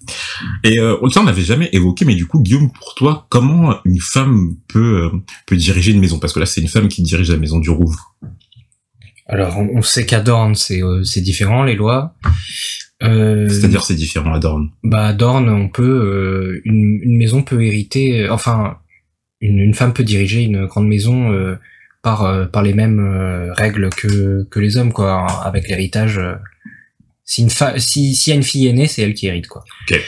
Et 0.63 0.79
euh, 0.79 0.95
ça, 1.09 1.19
on 1.19 1.25
n'avait 1.25 1.41
jamais 1.41 1.67
évoqué, 1.73 2.05
mais 2.05 2.15
du 2.15 2.27
coup, 2.27 2.41
Guillaume, 2.41 2.71
pour 2.71 2.95
toi, 2.95 3.27
comment 3.29 3.75
une 3.83 3.99
femme 3.99 4.55
peut 4.69 5.11
euh, 5.13 5.17
peut 5.45 5.57
diriger 5.57 5.91
une 5.91 5.99
maison? 5.99 6.17
Parce 6.17 6.31
que 6.31 6.39
là, 6.39 6.45
c'est 6.45 6.61
une 6.61 6.69
femme 6.69 6.87
qui 6.87 7.01
dirige 7.01 7.29
la 7.29 7.35
maison 7.37 7.59
du 7.59 7.69
Rouvre. 7.69 8.15
Alors, 9.27 9.57
on, 9.57 9.67
on 9.77 9.81
sait 9.81 10.05
qu'à 10.05 10.21
Dorne, 10.21 10.55
c'est 10.55 10.81
euh, 10.81 11.03
c'est 11.03 11.19
différent 11.21 11.63
les 11.63 11.75
lois. 11.75 12.15
Euh, 13.03 13.49
C'est-à-dire, 13.49 13.83
c'est 13.83 13.95
différent 13.95 14.33
à 14.33 14.39
Dorne. 14.39 14.69
bah 14.83 15.07
à 15.07 15.13
Dorne, 15.13 15.49
on 15.49 15.67
peut 15.67 16.61
une, 16.63 16.99
une 17.03 17.17
maison 17.17 17.43
peut 17.43 17.61
hériter, 17.63 18.29
enfin 18.29 18.77
une, 19.41 19.59
une 19.59 19.73
femme 19.73 19.91
peut 19.93 20.03
diriger 20.03 20.41
une 20.43 20.65
grande 20.67 20.87
maison 20.87 21.31
par 22.01 22.23
euh, 22.23 22.45
par 22.45 22.63
les 22.63 22.73
mêmes 22.73 22.99
euh, 22.99 23.53
règles 23.53 23.89
que 23.89 24.43
que 24.49 24.59
les 24.59 24.77
hommes 24.77 24.93
quoi, 24.93 25.11
hein, 25.13 25.41
avec 25.43 25.67
l'héritage. 25.67 26.17
euh, 26.17 26.35
si 27.25 27.43
une 27.43 27.49
fa 27.49 27.77
si 27.79 28.15
s'il 28.15 28.31
y 28.31 28.33
a 28.33 28.37
une 28.37 28.43
fille 28.43 28.67
aînée, 28.67 28.87
c'est 28.87 29.03
elle 29.03 29.13
qui 29.13 29.27
hérite 29.27 29.47
quoi. 29.47 29.63
Ok. 29.83 30.01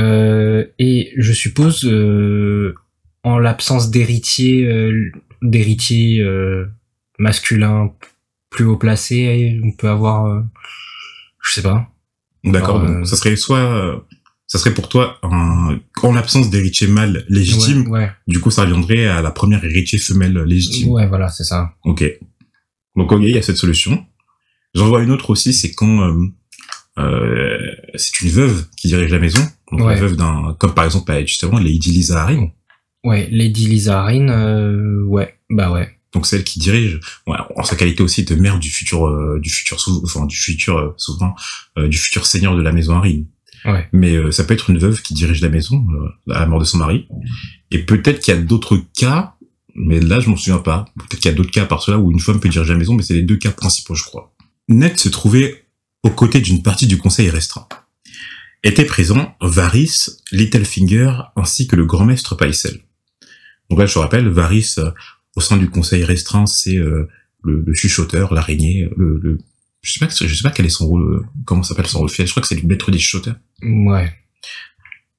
Euh, 0.00 0.64
et 0.78 1.12
je 1.16 1.32
suppose 1.32 1.84
euh, 1.84 2.74
en 3.22 3.38
l'absence 3.38 3.90
d'héritier 3.90 4.64
euh, 4.66 5.12
d'héritier 5.42 6.20
euh, 6.20 6.66
masculin 7.18 7.92
plus 8.50 8.64
haut 8.64 8.76
placé, 8.76 9.60
on 9.62 9.72
peut 9.72 9.88
avoir 9.88 10.26
euh, 10.26 10.40
je 11.44 11.52
sais 11.54 11.62
pas. 11.62 11.88
D'accord. 12.44 12.84
Ça 13.04 13.16
serait 13.16 13.36
soit, 13.36 13.58
euh, 13.58 13.96
ça 14.46 14.58
serait 14.58 14.74
pour 14.74 14.88
toi 14.88 15.18
un, 15.22 15.78
en 16.02 16.12
l'absence 16.12 16.50
d'héritier 16.50 16.86
mâle 16.86 17.24
légitime. 17.28 17.88
Ouais, 17.88 18.10
Du 18.26 18.40
coup, 18.40 18.50
ça 18.50 18.62
reviendrait 18.62 19.06
à 19.06 19.20
la 19.22 19.30
première 19.30 19.64
héritier 19.64 19.98
femelle 19.98 20.38
légitime. 20.44 20.88
ouais, 20.90 21.06
voilà, 21.08 21.28
c'est 21.28 21.44
ça. 21.44 21.72
Ok. 21.84 22.04
Donc, 22.96 23.12
ok, 23.12 23.20
il 23.22 23.30
y 23.34 23.38
a 23.38 23.42
cette 23.42 23.56
solution. 23.56 24.04
J'en 24.74 24.86
vois 24.88 25.02
une 25.02 25.10
autre 25.10 25.30
aussi, 25.30 25.52
c'est 25.52 25.72
quand 25.72 26.00
euh, 26.02 26.26
euh, 26.98 27.58
c'est 27.94 28.20
une 28.20 28.30
veuve 28.30 28.66
qui 28.76 28.88
dirige 28.88 29.10
la 29.10 29.18
maison. 29.18 29.40
Donc, 29.72 29.80
Ouais. 29.82 29.94
la 29.94 30.00
veuve 30.00 30.16
d'un, 30.16 30.54
comme 30.58 30.74
par 30.74 30.84
exemple, 30.84 31.06
bah, 31.06 31.20
justement, 31.24 31.58
Lady 31.58 31.90
Lisa 31.90 32.22
Arryn. 32.22 32.50
Ouais, 33.04 33.28
Lady 33.30 33.66
Lisa 33.66 34.00
Arryn, 34.02 34.28
euh, 34.28 35.02
ouais, 35.04 35.34
bah 35.50 35.70
ouais. 35.70 35.90
Donc 36.12 36.26
celle 36.26 36.44
qui 36.44 36.58
dirige, 36.58 36.98
ouais, 37.26 37.36
en 37.56 37.62
sa 37.62 37.76
qualité 37.76 38.02
aussi 38.02 38.24
de 38.24 38.34
mère 38.36 38.58
du 38.58 38.70
futur, 38.70 39.06
euh, 39.06 39.38
du 39.40 39.50
futur, 39.50 39.76
enfin 40.04 40.24
du 40.24 40.36
futur 40.36 40.78
euh, 40.78 40.94
souverain, 40.96 41.34
euh, 41.78 41.88
du 41.88 41.98
futur 41.98 42.24
seigneur 42.26 42.56
de 42.56 42.62
la 42.62 42.72
maison 42.72 42.94
Arryn. 42.96 43.24
Mais 43.92 44.16
euh, 44.16 44.30
ça 44.30 44.44
peut 44.44 44.54
être 44.54 44.70
une 44.70 44.78
veuve 44.78 45.02
qui 45.02 45.14
dirige 45.14 45.40
la 45.40 45.48
maison 45.48 45.84
euh, 45.90 46.32
à 46.32 46.40
la 46.40 46.46
mort 46.46 46.58
de 46.58 46.64
son 46.64 46.78
mari. 46.78 47.08
Et 47.70 47.84
peut-être 47.84 48.20
qu'il 48.20 48.34
y 48.34 48.36
a 48.36 48.40
d'autres 48.40 48.80
cas, 48.96 49.34
mais 49.74 50.00
là 50.00 50.20
je 50.20 50.28
m'en 50.30 50.36
souviens 50.36 50.58
pas. 50.58 50.86
Peut-être 50.96 51.20
qu'il 51.20 51.30
y 51.30 51.34
a 51.34 51.36
d'autres 51.36 51.50
cas 51.50 51.62
à 51.62 51.66
part 51.66 51.82
cela 51.82 51.98
où 51.98 52.10
une 52.10 52.20
femme 52.20 52.40
peut 52.40 52.48
diriger 52.48 52.72
la 52.72 52.78
maison, 52.78 52.94
mais 52.94 53.02
c'est 53.02 53.14
les 53.14 53.22
deux 53.22 53.36
cas 53.36 53.50
principaux, 53.50 53.94
je 53.94 54.04
crois. 54.04 54.34
Ned 54.68 54.98
se 54.98 55.08
trouvait 55.08 55.66
aux 56.02 56.10
côtés 56.10 56.40
d'une 56.40 56.62
partie 56.62 56.86
du 56.86 56.98
conseil 56.98 57.30
restreint. 57.30 57.68
Étaient 58.62 58.84
présents 58.84 59.34
Varys, 59.40 60.06
Littlefinger 60.32 61.12
ainsi 61.36 61.66
que 61.66 61.76
le 61.76 61.84
grand 61.84 62.04
maître 62.04 62.34
Paisel. 62.34 62.80
Donc 63.70 63.78
là, 63.78 63.86
je 63.86 63.94
te 63.94 63.98
rappelle, 63.98 64.28
Varys, 64.28 64.74
euh, 64.78 64.90
au 65.36 65.40
sein 65.40 65.56
du 65.56 65.68
conseil 65.68 66.04
restreint, 66.04 66.46
c'est 66.46 66.76
euh, 66.76 67.08
le, 67.42 67.62
le 67.66 67.74
chuchoteur, 67.74 68.32
l'araignée, 68.32 68.88
le, 68.96 69.20
le, 69.22 69.38
je 69.86 69.92
sais 69.92 70.04
pas, 70.04 70.12
je 70.12 70.34
sais 70.34 70.42
pas 70.42 70.50
quel 70.50 70.66
est 70.66 70.70
son 70.70 70.86
rôle, 70.86 71.14
euh, 71.14 71.26
comment 71.44 71.62
s'appelle 71.62 71.86
son 71.86 72.00
rôle 72.00 72.10
fiel. 72.10 72.26
Je 72.26 72.32
crois 72.32 72.40
que 72.40 72.48
c'est 72.48 72.60
le 72.60 72.66
maître 72.66 72.90
des 72.90 72.98
chuchoteurs. 72.98 73.36
Ouais. 73.62 74.12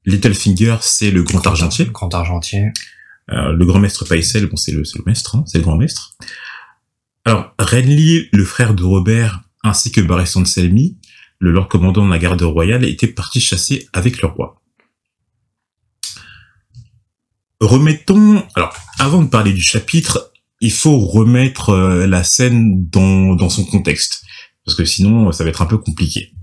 Littlefinger, 0.06 0.78
c'est 0.82 1.10
le 1.10 1.24
grand 1.24 1.46
argentier. 1.48 1.86
Grand 1.86 2.14
argentier. 2.14 2.72
Euh, 3.32 3.54
le 3.54 3.66
grand 3.66 3.80
maître 3.80 4.06
Paisel, 4.06 4.48
bon, 4.48 4.58
c'est 4.58 4.72
le, 4.72 4.84
c'est 4.84 4.98
le 5.00 5.06
maître, 5.06 5.36
hein, 5.36 5.44
c'est 5.48 5.58
le 5.58 5.64
grand 5.64 5.78
maître. 5.78 6.16
Alors, 7.24 7.54
Renly, 7.60 8.28
le 8.32 8.46
frère 8.46 8.74
de 8.74 8.84
Robert, 8.84 9.42
ainsi 9.64 9.92
que 9.92 10.02
Barristan 10.02 10.46
Selmy, 10.46 10.98
le 11.40 11.52
lord 11.52 11.70
commandant 11.70 12.06
de 12.06 12.12
la 12.12 12.20
garde 12.20 12.42
royale, 12.42 12.86
étaient 12.86 13.08
partis 13.08 13.42
chasser 13.42 13.88
avec 13.94 14.22
le 14.22 14.28
roi. 14.28 14.62
Remettons, 17.60 18.46
alors, 18.56 18.76
avant 19.00 19.22
de 19.22 19.30
parler 19.30 19.54
du 19.54 19.62
chapitre, 19.62 20.32
il 20.62 20.72
faut 20.72 21.00
remettre 21.00 21.70
euh, 21.70 22.08
la 22.08 22.24
scène 22.24 22.88
dans, 22.90 23.36
dans 23.36 23.50
son 23.50 23.66
contexte, 23.66 24.24
parce 24.68 24.76
que 24.76 24.84
sinon, 24.84 25.32
ça 25.32 25.46
va 25.46 25.50
être 25.50 25.62
un 25.62 25.66
peu 25.66 25.78
compliqué. 25.78 26.34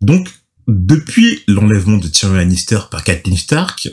Donc, 0.00 0.28
depuis 0.66 1.44
l'enlèvement 1.46 1.98
de 1.98 2.08
Tyrion 2.08 2.34
Lannister 2.34 2.80
par 2.90 3.04
Catelyn 3.04 3.36
Stark, 3.36 3.88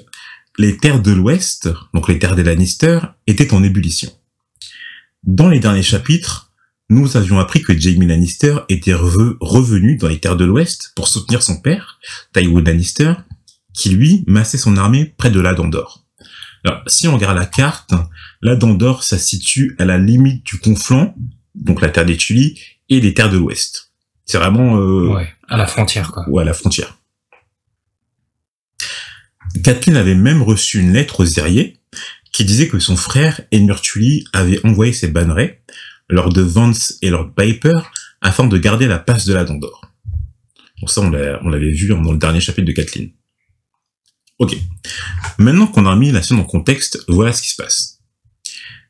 les 0.57 0.77
terres 0.77 0.99
de 0.99 1.11
l'Ouest, 1.11 1.69
donc 1.93 2.07
les 2.07 2.17
terres 2.17 2.35
des 2.35 2.43
Lannister, 2.43 2.99
étaient 3.27 3.53
en 3.53 3.61
ébullition. 3.61 4.11
Dans 5.21 5.47
les 5.47 5.59
derniers 5.59 5.83
chapitres, 5.83 6.51
nous 6.89 7.17
avions 7.17 7.37
appris 7.37 7.61
que 7.61 7.77
Jaime 7.77 8.07
Lannister 8.07 8.57
était 8.67 8.95
reve- 8.95 9.37
revenu 9.39 9.97
dans 9.97 10.07
les 10.07 10.19
terres 10.19 10.35
de 10.35 10.45
l'Ouest 10.45 10.93
pour 10.95 11.07
soutenir 11.07 11.43
son 11.43 11.61
père, 11.61 11.99
Tywin 12.33 12.63
Lannister, 12.63 13.13
qui 13.75 13.89
lui 13.91 14.23
massait 14.25 14.57
son 14.57 14.75
armée 14.75 15.05
près 15.05 15.29
de 15.29 15.39
la 15.39 15.53
d'Or. 15.53 16.07
Alors, 16.65 16.81
si 16.87 17.07
on 17.07 17.13
regarde 17.13 17.37
la 17.37 17.45
carte, 17.45 17.93
la 18.41 18.55
d'Or, 18.55 19.03
ça 19.03 19.19
se 19.19 19.27
situe 19.27 19.75
à 19.77 19.85
la 19.85 19.99
limite 19.99 20.43
du 20.47 20.57
conflant, 20.57 21.15
donc 21.55 21.81
la 21.81 21.89
terre 21.89 22.05
des 22.05 22.17
Tulis, 22.17 22.59
et 22.89 22.99
les 22.99 23.13
terres 23.13 23.29
de 23.29 23.37
l'Ouest. 23.37 23.91
C'est 24.25 24.37
vraiment... 24.37 24.77
Euh, 24.77 25.15
ouais, 25.15 25.33
à 25.47 25.57
la 25.57 25.65
frontière, 25.65 26.11
quoi. 26.11 26.27
Ouais, 26.29 26.43
à 26.43 26.45
la 26.45 26.53
frontière. 26.53 26.97
Kathleen 29.63 29.97
avait 29.97 30.15
même 30.15 30.41
reçu 30.41 30.79
une 30.79 30.93
lettre 30.93 31.21
aux 31.21 31.25
Zériers 31.25 31.79
qui 32.31 32.45
disait 32.45 32.67
que 32.67 32.79
son 32.79 32.95
frère, 32.95 33.41
Edmure 33.51 33.81
Tully, 33.81 34.25
avait 34.31 34.65
envoyé 34.65 34.93
ses 34.93 35.09
bannerets, 35.09 35.61
Lord 36.09 36.29
de 36.29 36.41
Vance 36.41 36.97
et 37.01 37.09
Lord 37.09 37.33
Piper, 37.35 37.79
afin 38.21 38.45
de 38.45 38.57
garder 38.57 38.87
la 38.87 38.99
passe 38.99 39.25
de 39.25 39.33
la 39.33 39.43
Dandor. 39.43 39.81
Bon, 40.79 40.87
ça, 40.87 41.01
on 41.01 41.09
l'avait 41.09 41.71
vu 41.71 41.89
dans 41.89 42.11
le 42.11 42.17
dernier 42.17 42.39
chapitre 42.39 42.67
de 42.67 42.71
Kathleen. 42.71 43.11
Ok. 44.39 44.55
Maintenant 45.37 45.67
qu'on 45.67 45.85
a 45.85 45.95
mis 45.95 46.11
la 46.11 46.23
scène 46.23 46.39
en 46.39 46.43
contexte, 46.43 47.03
voilà 47.07 47.33
ce 47.33 47.41
qui 47.41 47.49
se 47.49 47.61
passe. 47.61 48.00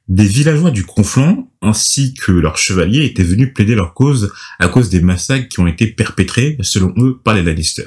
Des 0.08 0.26
villageois 0.26 0.72
du 0.72 0.84
Conflant, 0.84 1.52
ainsi 1.62 2.14
que 2.14 2.32
leurs 2.32 2.58
chevaliers, 2.58 3.06
étaient 3.06 3.24
venus 3.24 3.54
plaider 3.54 3.76
leur 3.76 3.94
cause 3.94 4.34
à 4.60 4.68
cause 4.68 4.90
des 4.90 5.02
massacres 5.02 5.48
qui 5.48 5.60
ont 5.60 5.68
été 5.68 5.88
perpétrés, 5.88 6.58
selon 6.62 6.94
eux, 6.98 7.20
par 7.24 7.34
les 7.34 7.44
Lannister. 7.44 7.86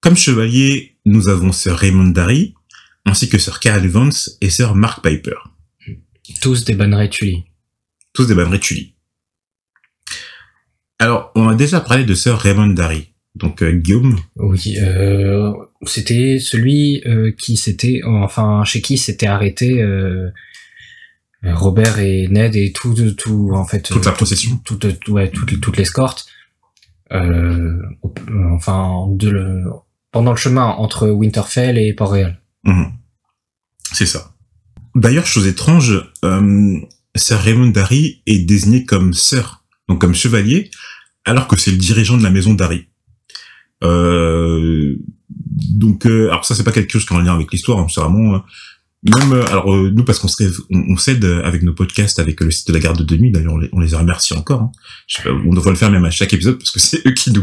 Comme 0.00 0.16
chevaliers, 0.16 0.96
nous 1.04 1.28
avons 1.28 1.52
Sir 1.52 1.76
Raymond 1.76 2.08
Darry, 2.08 2.54
ainsi 3.04 3.28
que 3.28 3.38
Sir 3.38 3.60
Carl 3.60 3.84
Evans 3.84 4.12
et 4.40 4.50
Sir 4.50 4.74
Mark 4.74 5.02
Piper. 5.02 5.36
Tous 6.40 6.64
des 6.64 6.74
banneret 6.74 7.10
Tully. 7.10 7.44
Tous 8.12 8.26
des 8.26 8.34
banneret 8.34 8.60
Tully. 8.60 8.94
Alors, 10.98 11.32
on 11.34 11.48
a 11.48 11.54
déjà 11.54 11.80
parlé 11.80 12.04
de 12.04 12.14
Sir 12.14 12.38
Raymond 12.38 12.68
Darry. 12.68 13.09
Donc 13.34 13.62
euh, 13.62 13.72
Guillaume. 13.72 14.18
Oui, 14.36 14.76
euh, 14.80 15.52
c'était 15.82 16.38
celui 16.38 17.02
euh, 17.06 17.32
qui 17.32 17.56
s'était, 17.56 18.00
enfin 18.04 18.64
chez 18.64 18.80
qui 18.80 18.98
s'était 18.98 19.26
arrêté 19.26 19.84
Robert 21.42 21.98
et 21.98 22.28
Ned 22.28 22.54
et 22.56 22.72
tout, 22.72 22.94
tout 23.16 23.50
en 23.54 23.64
fait. 23.64 23.82
Toute 23.82 24.04
la 24.04 24.12
procession. 24.12 24.58
Toute, 24.64 25.08
ouais, 25.08 25.30
toute, 25.30 25.60
toute 25.60 25.76
l'escorte. 25.76 26.26
enfin, 27.10 29.06
de 29.10 29.30
le, 29.30 29.64
pendant 30.12 30.32
le 30.32 30.36
chemin 30.36 30.66
entre 30.66 31.08
Winterfell 31.08 31.78
et 31.78 31.94
Port-Réal. 31.94 32.40
Mhm. 32.64 32.92
C'est 33.92 34.06
ça. 34.06 34.34
D'ailleurs, 34.94 35.26
chose 35.26 35.46
étrange, 35.46 36.12
Sir 37.16 37.38
Raymond 37.38 37.68
Darry 37.68 38.22
est 38.26 38.40
désigné 38.40 38.84
comme 38.84 39.14
sœur, 39.14 39.64
donc 39.88 40.00
comme 40.00 40.14
chevalier, 40.14 40.70
alors 41.24 41.48
que 41.48 41.56
c'est 41.56 41.70
le 41.70 41.78
dirigeant 41.78 42.18
de 42.18 42.22
la 42.22 42.30
maison 42.30 42.52
Darry. 42.54 42.89
Euh, 43.84 44.96
donc, 45.72 46.06
euh, 46.06 46.28
alors 46.28 46.44
ça 46.44 46.54
c'est 46.54 46.64
pas 46.64 46.72
quelque 46.72 46.92
chose 46.92 47.04
qui 47.04 47.12
est 47.12 47.16
en 47.16 47.20
lien 47.20 47.34
avec 47.34 47.50
l'histoire, 47.52 47.78
hein, 47.78 47.86
c'est 47.88 48.00
vraiment 48.00 48.34
euh, 48.34 48.38
même 49.02 49.32
alors 49.32 49.74
nous 49.74 50.04
parce 50.04 50.18
qu'on 50.18 50.28
on, 50.70 50.96
s'aide 50.98 51.24
avec 51.24 51.62
nos 51.62 51.72
podcasts 51.72 52.18
avec 52.18 52.38
le 52.42 52.50
site 52.50 52.68
de 52.68 52.74
la 52.74 52.80
garde 52.80 53.02
de 53.02 53.16
nuit 53.16 53.30
d'ailleurs 53.30 53.54
on, 53.72 53.80
les, 53.80 53.96
remercie 53.96 54.34
encore 54.34 54.60
hein. 54.60 54.72
Pas, 55.24 55.30
on 55.30 55.54
devrait 55.54 55.70
le 55.70 55.76
faire 55.76 55.90
même 55.90 56.04
à 56.04 56.10
chaque 56.10 56.34
épisode 56.34 56.58
parce 56.58 56.70
que 56.70 56.80
c'est 56.80 57.06
eux 57.06 57.12
qui 57.12 57.32
nous 57.32 57.42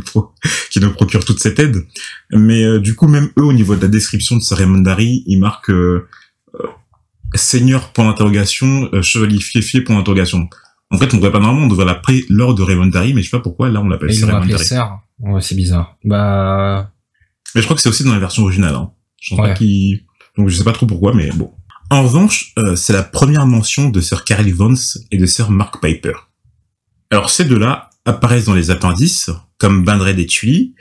qui 0.70 0.80
nous 0.80 0.92
procurent 0.92 1.26
toute 1.26 1.40
cette 1.40 1.58
aide. 1.58 1.84
Mais 2.32 2.80
du 2.80 2.94
coup 2.94 3.08
même 3.08 3.32
eux 3.40 3.44
au 3.44 3.54
niveau 3.54 3.76
de 3.76 3.82
la 3.82 3.88
description 3.88 4.36
de 4.36 4.44
ce 4.44 4.54
Raymondari 4.54 5.24
ils 5.26 5.40
marquent 5.40 5.72
seigneur 7.34 7.92
point 7.92 8.06
d'interrogation 8.06 8.92
chevalier 9.02 9.40
fier 9.40 9.84
point 9.84 9.96
d'interrogation 9.96 10.48
en 10.92 10.98
fait 10.98 11.14
on 11.14 11.18
devrait 11.18 11.32
pas 11.32 11.40
normalement 11.40 11.66
on 11.66 11.70
devrait 11.70 11.86
l'appeler 11.86 12.26
lors 12.30 12.56
de 12.56 12.64
Raymondari 12.64 13.14
mais 13.14 13.22
je 13.22 13.30
sais 13.30 13.38
pas 13.38 13.44
pourquoi 13.44 13.70
là 13.70 13.82
on 13.82 13.88
l'appelle 13.88 14.10
Raymondari 14.10 14.54
Ouais, 15.20 15.42
c'est 15.42 15.56
bizarre. 15.56 15.98
Bah. 16.04 16.92
Mais 17.56 17.62
je 17.62 17.66
crois 17.66 17.76
que 17.76 17.82
c'est 17.82 17.90
aussi 17.90 18.04
dans 18.04 18.14
la 18.14 18.20
version 18.20 18.44
originale. 18.44 18.76
Hein. 18.76 18.92
Je 19.20 19.36
Donc 20.38 20.50
je 20.50 20.56
sais 20.56 20.64
pas 20.64 20.74
trop 20.74 20.86
pourquoi, 20.86 21.14
mais 21.14 21.32
bon. 21.32 21.52
En 21.90 22.04
revanche, 22.04 22.54
euh, 22.60 22.76
c'est 22.76 22.94
la 22.94 23.04
première 23.04 23.48
mention 23.48 23.90
de 23.90 24.02
Sir 24.02 24.24
Carl 24.26 24.48
Vance 24.52 25.00
et 25.12 25.18
de 25.18 25.26
Sir 25.26 25.50
Mark 25.50 25.82
Piper. 25.82 26.14
Alors 27.10 27.30
ces 27.30 27.46
deux-là 27.46 27.90
apparaissent 28.06 28.46
dans 28.46 28.54
les 28.54 28.70
appendices, 28.70 29.30
comme 29.58 29.86
Bandred 29.86 30.20
et 30.20 30.26
Tully, 30.26 30.76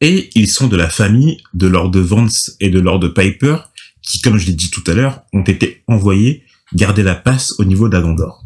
et 0.00 0.30
ils 0.34 0.48
sont 0.48 0.66
de 0.66 0.76
la 0.76 0.88
famille 0.88 1.38
de 1.54 1.66
Lord 1.66 1.92
Vance 1.96 2.56
et 2.60 2.70
de 2.70 2.80
Lord 2.80 3.14
Piper, 3.14 3.56
qui, 4.02 4.20
comme 4.20 4.36
je 4.36 4.46
l'ai 4.46 4.52
dit 4.52 4.70
tout 4.70 4.84
à 4.86 4.94
l'heure, 4.94 5.22
ont 5.32 5.42
été 5.42 5.82
envoyés 5.86 6.44
garder 6.74 7.02
la 7.02 7.14
passe 7.14 7.54
au 7.58 7.64
niveau 7.64 7.88
d'Agondor. 7.88 8.44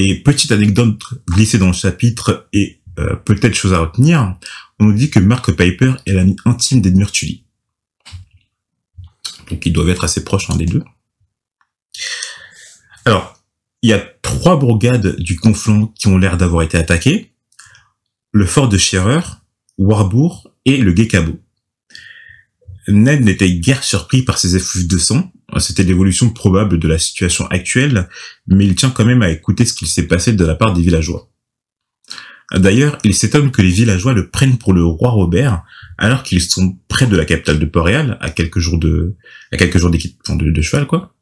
Et 0.00 0.14
petite 0.14 0.52
anecdote 0.52 0.96
glissée 1.28 1.58
dans 1.58 1.66
le 1.66 1.72
chapitre 1.72 2.48
et 2.52 2.80
euh, 3.00 3.16
peut-être 3.16 3.54
chose 3.54 3.72
à 3.72 3.80
retenir, 3.80 4.36
on 4.78 4.84
nous 4.84 4.92
dit 4.92 5.10
que 5.10 5.18
Mark 5.18 5.50
Piper 5.50 5.94
est 6.06 6.12
l'ami 6.12 6.36
intime 6.44 6.80
d'Edmure 6.80 7.10
Tully. 7.10 7.42
Donc 9.50 9.66
ils 9.66 9.72
doivent 9.72 9.88
être 9.88 10.04
assez 10.04 10.22
proches 10.22 10.46
l'un 10.46 10.54
des 10.54 10.66
deux. 10.66 10.84
Alors, 13.06 13.42
il 13.82 13.90
y 13.90 13.92
a 13.92 13.98
trois 14.22 14.56
bourgades 14.56 15.16
du 15.16 15.36
conflant 15.36 15.88
qui 15.88 16.06
ont 16.06 16.16
l'air 16.16 16.36
d'avoir 16.36 16.62
été 16.62 16.78
attaquées. 16.78 17.32
Le 18.30 18.46
fort 18.46 18.68
de 18.68 18.78
Scherer, 18.78 19.22
Warburg 19.78 20.44
et 20.64 20.76
le 20.76 20.94
Gekabo. 20.94 21.40
Ned 22.86 23.24
n'était 23.24 23.50
guère 23.50 23.82
surpris 23.82 24.22
par 24.22 24.38
ces 24.38 24.54
effluves 24.54 24.86
de 24.86 24.98
sang. 24.98 25.32
C'était 25.56 25.82
l'évolution 25.82 26.30
probable 26.30 26.78
de 26.78 26.88
la 26.88 26.98
situation 26.98 27.46
actuelle, 27.46 28.08
mais 28.46 28.66
il 28.66 28.74
tient 28.74 28.90
quand 28.90 29.04
même 29.04 29.22
à 29.22 29.30
écouter 29.30 29.64
ce 29.64 29.72
qu'il 29.72 29.88
s'est 29.88 30.06
passé 30.06 30.34
de 30.34 30.44
la 30.44 30.54
part 30.54 30.74
des 30.74 30.82
villageois. 30.82 31.30
D'ailleurs, 32.54 32.98
il 33.04 33.14
s'étonne 33.14 33.50
que 33.50 33.62
les 33.62 33.70
villageois 33.70 34.12
le 34.12 34.30
prennent 34.30 34.58
pour 34.58 34.72
le 34.72 34.84
roi 34.84 35.10
Robert, 35.10 35.62
alors 35.98 36.22
qu'ils 36.22 36.42
sont 36.42 36.78
près 36.88 37.06
de 37.06 37.16
la 37.16 37.24
capitale 37.24 37.58
de 37.58 37.66
Port-Réal, 37.66 38.16
à 38.20 38.30
quelques 38.30 38.58
jours 38.58 38.78
de, 38.78 39.16
à 39.52 39.56
quelques 39.56 39.78
jours 39.78 39.90
d'équipe, 39.90 40.18
de, 40.28 40.50
de, 40.50 40.62
cheval, 40.62 40.86
quoi. 40.86 41.14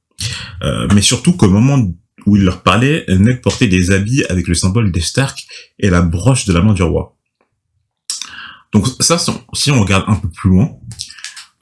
Euh, 0.63 0.87
mais 0.95 1.03
surtout 1.03 1.33
qu'au 1.33 1.49
moment 1.49 1.85
où 2.27 2.37
il 2.37 2.45
leur 2.45 2.63
parlait, 2.63 3.05
Ned 3.09 3.41
portait 3.41 3.67
des 3.69 3.91
habits 3.91 4.25
avec 4.25 4.47
le 4.49 4.55
symbole 4.55 4.93
des 4.93 5.01
Stark 5.01 5.47
et 5.79 5.91
la 5.91 6.03
broche 6.03 6.47
de 6.47 6.53
la 6.53 6.61
main 6.61 6.75
du 6.75 6.83
roi. 6.83 7.17
Donc 8.73 8.87
ça, 9.01 9.19
si 9.55 9.71
on 9.71 9.81
regarde 9.81 10.05
un 10.09 10.17
peu 10.17 10.29
plus 10.29 10.51
loin, 10.51 10.79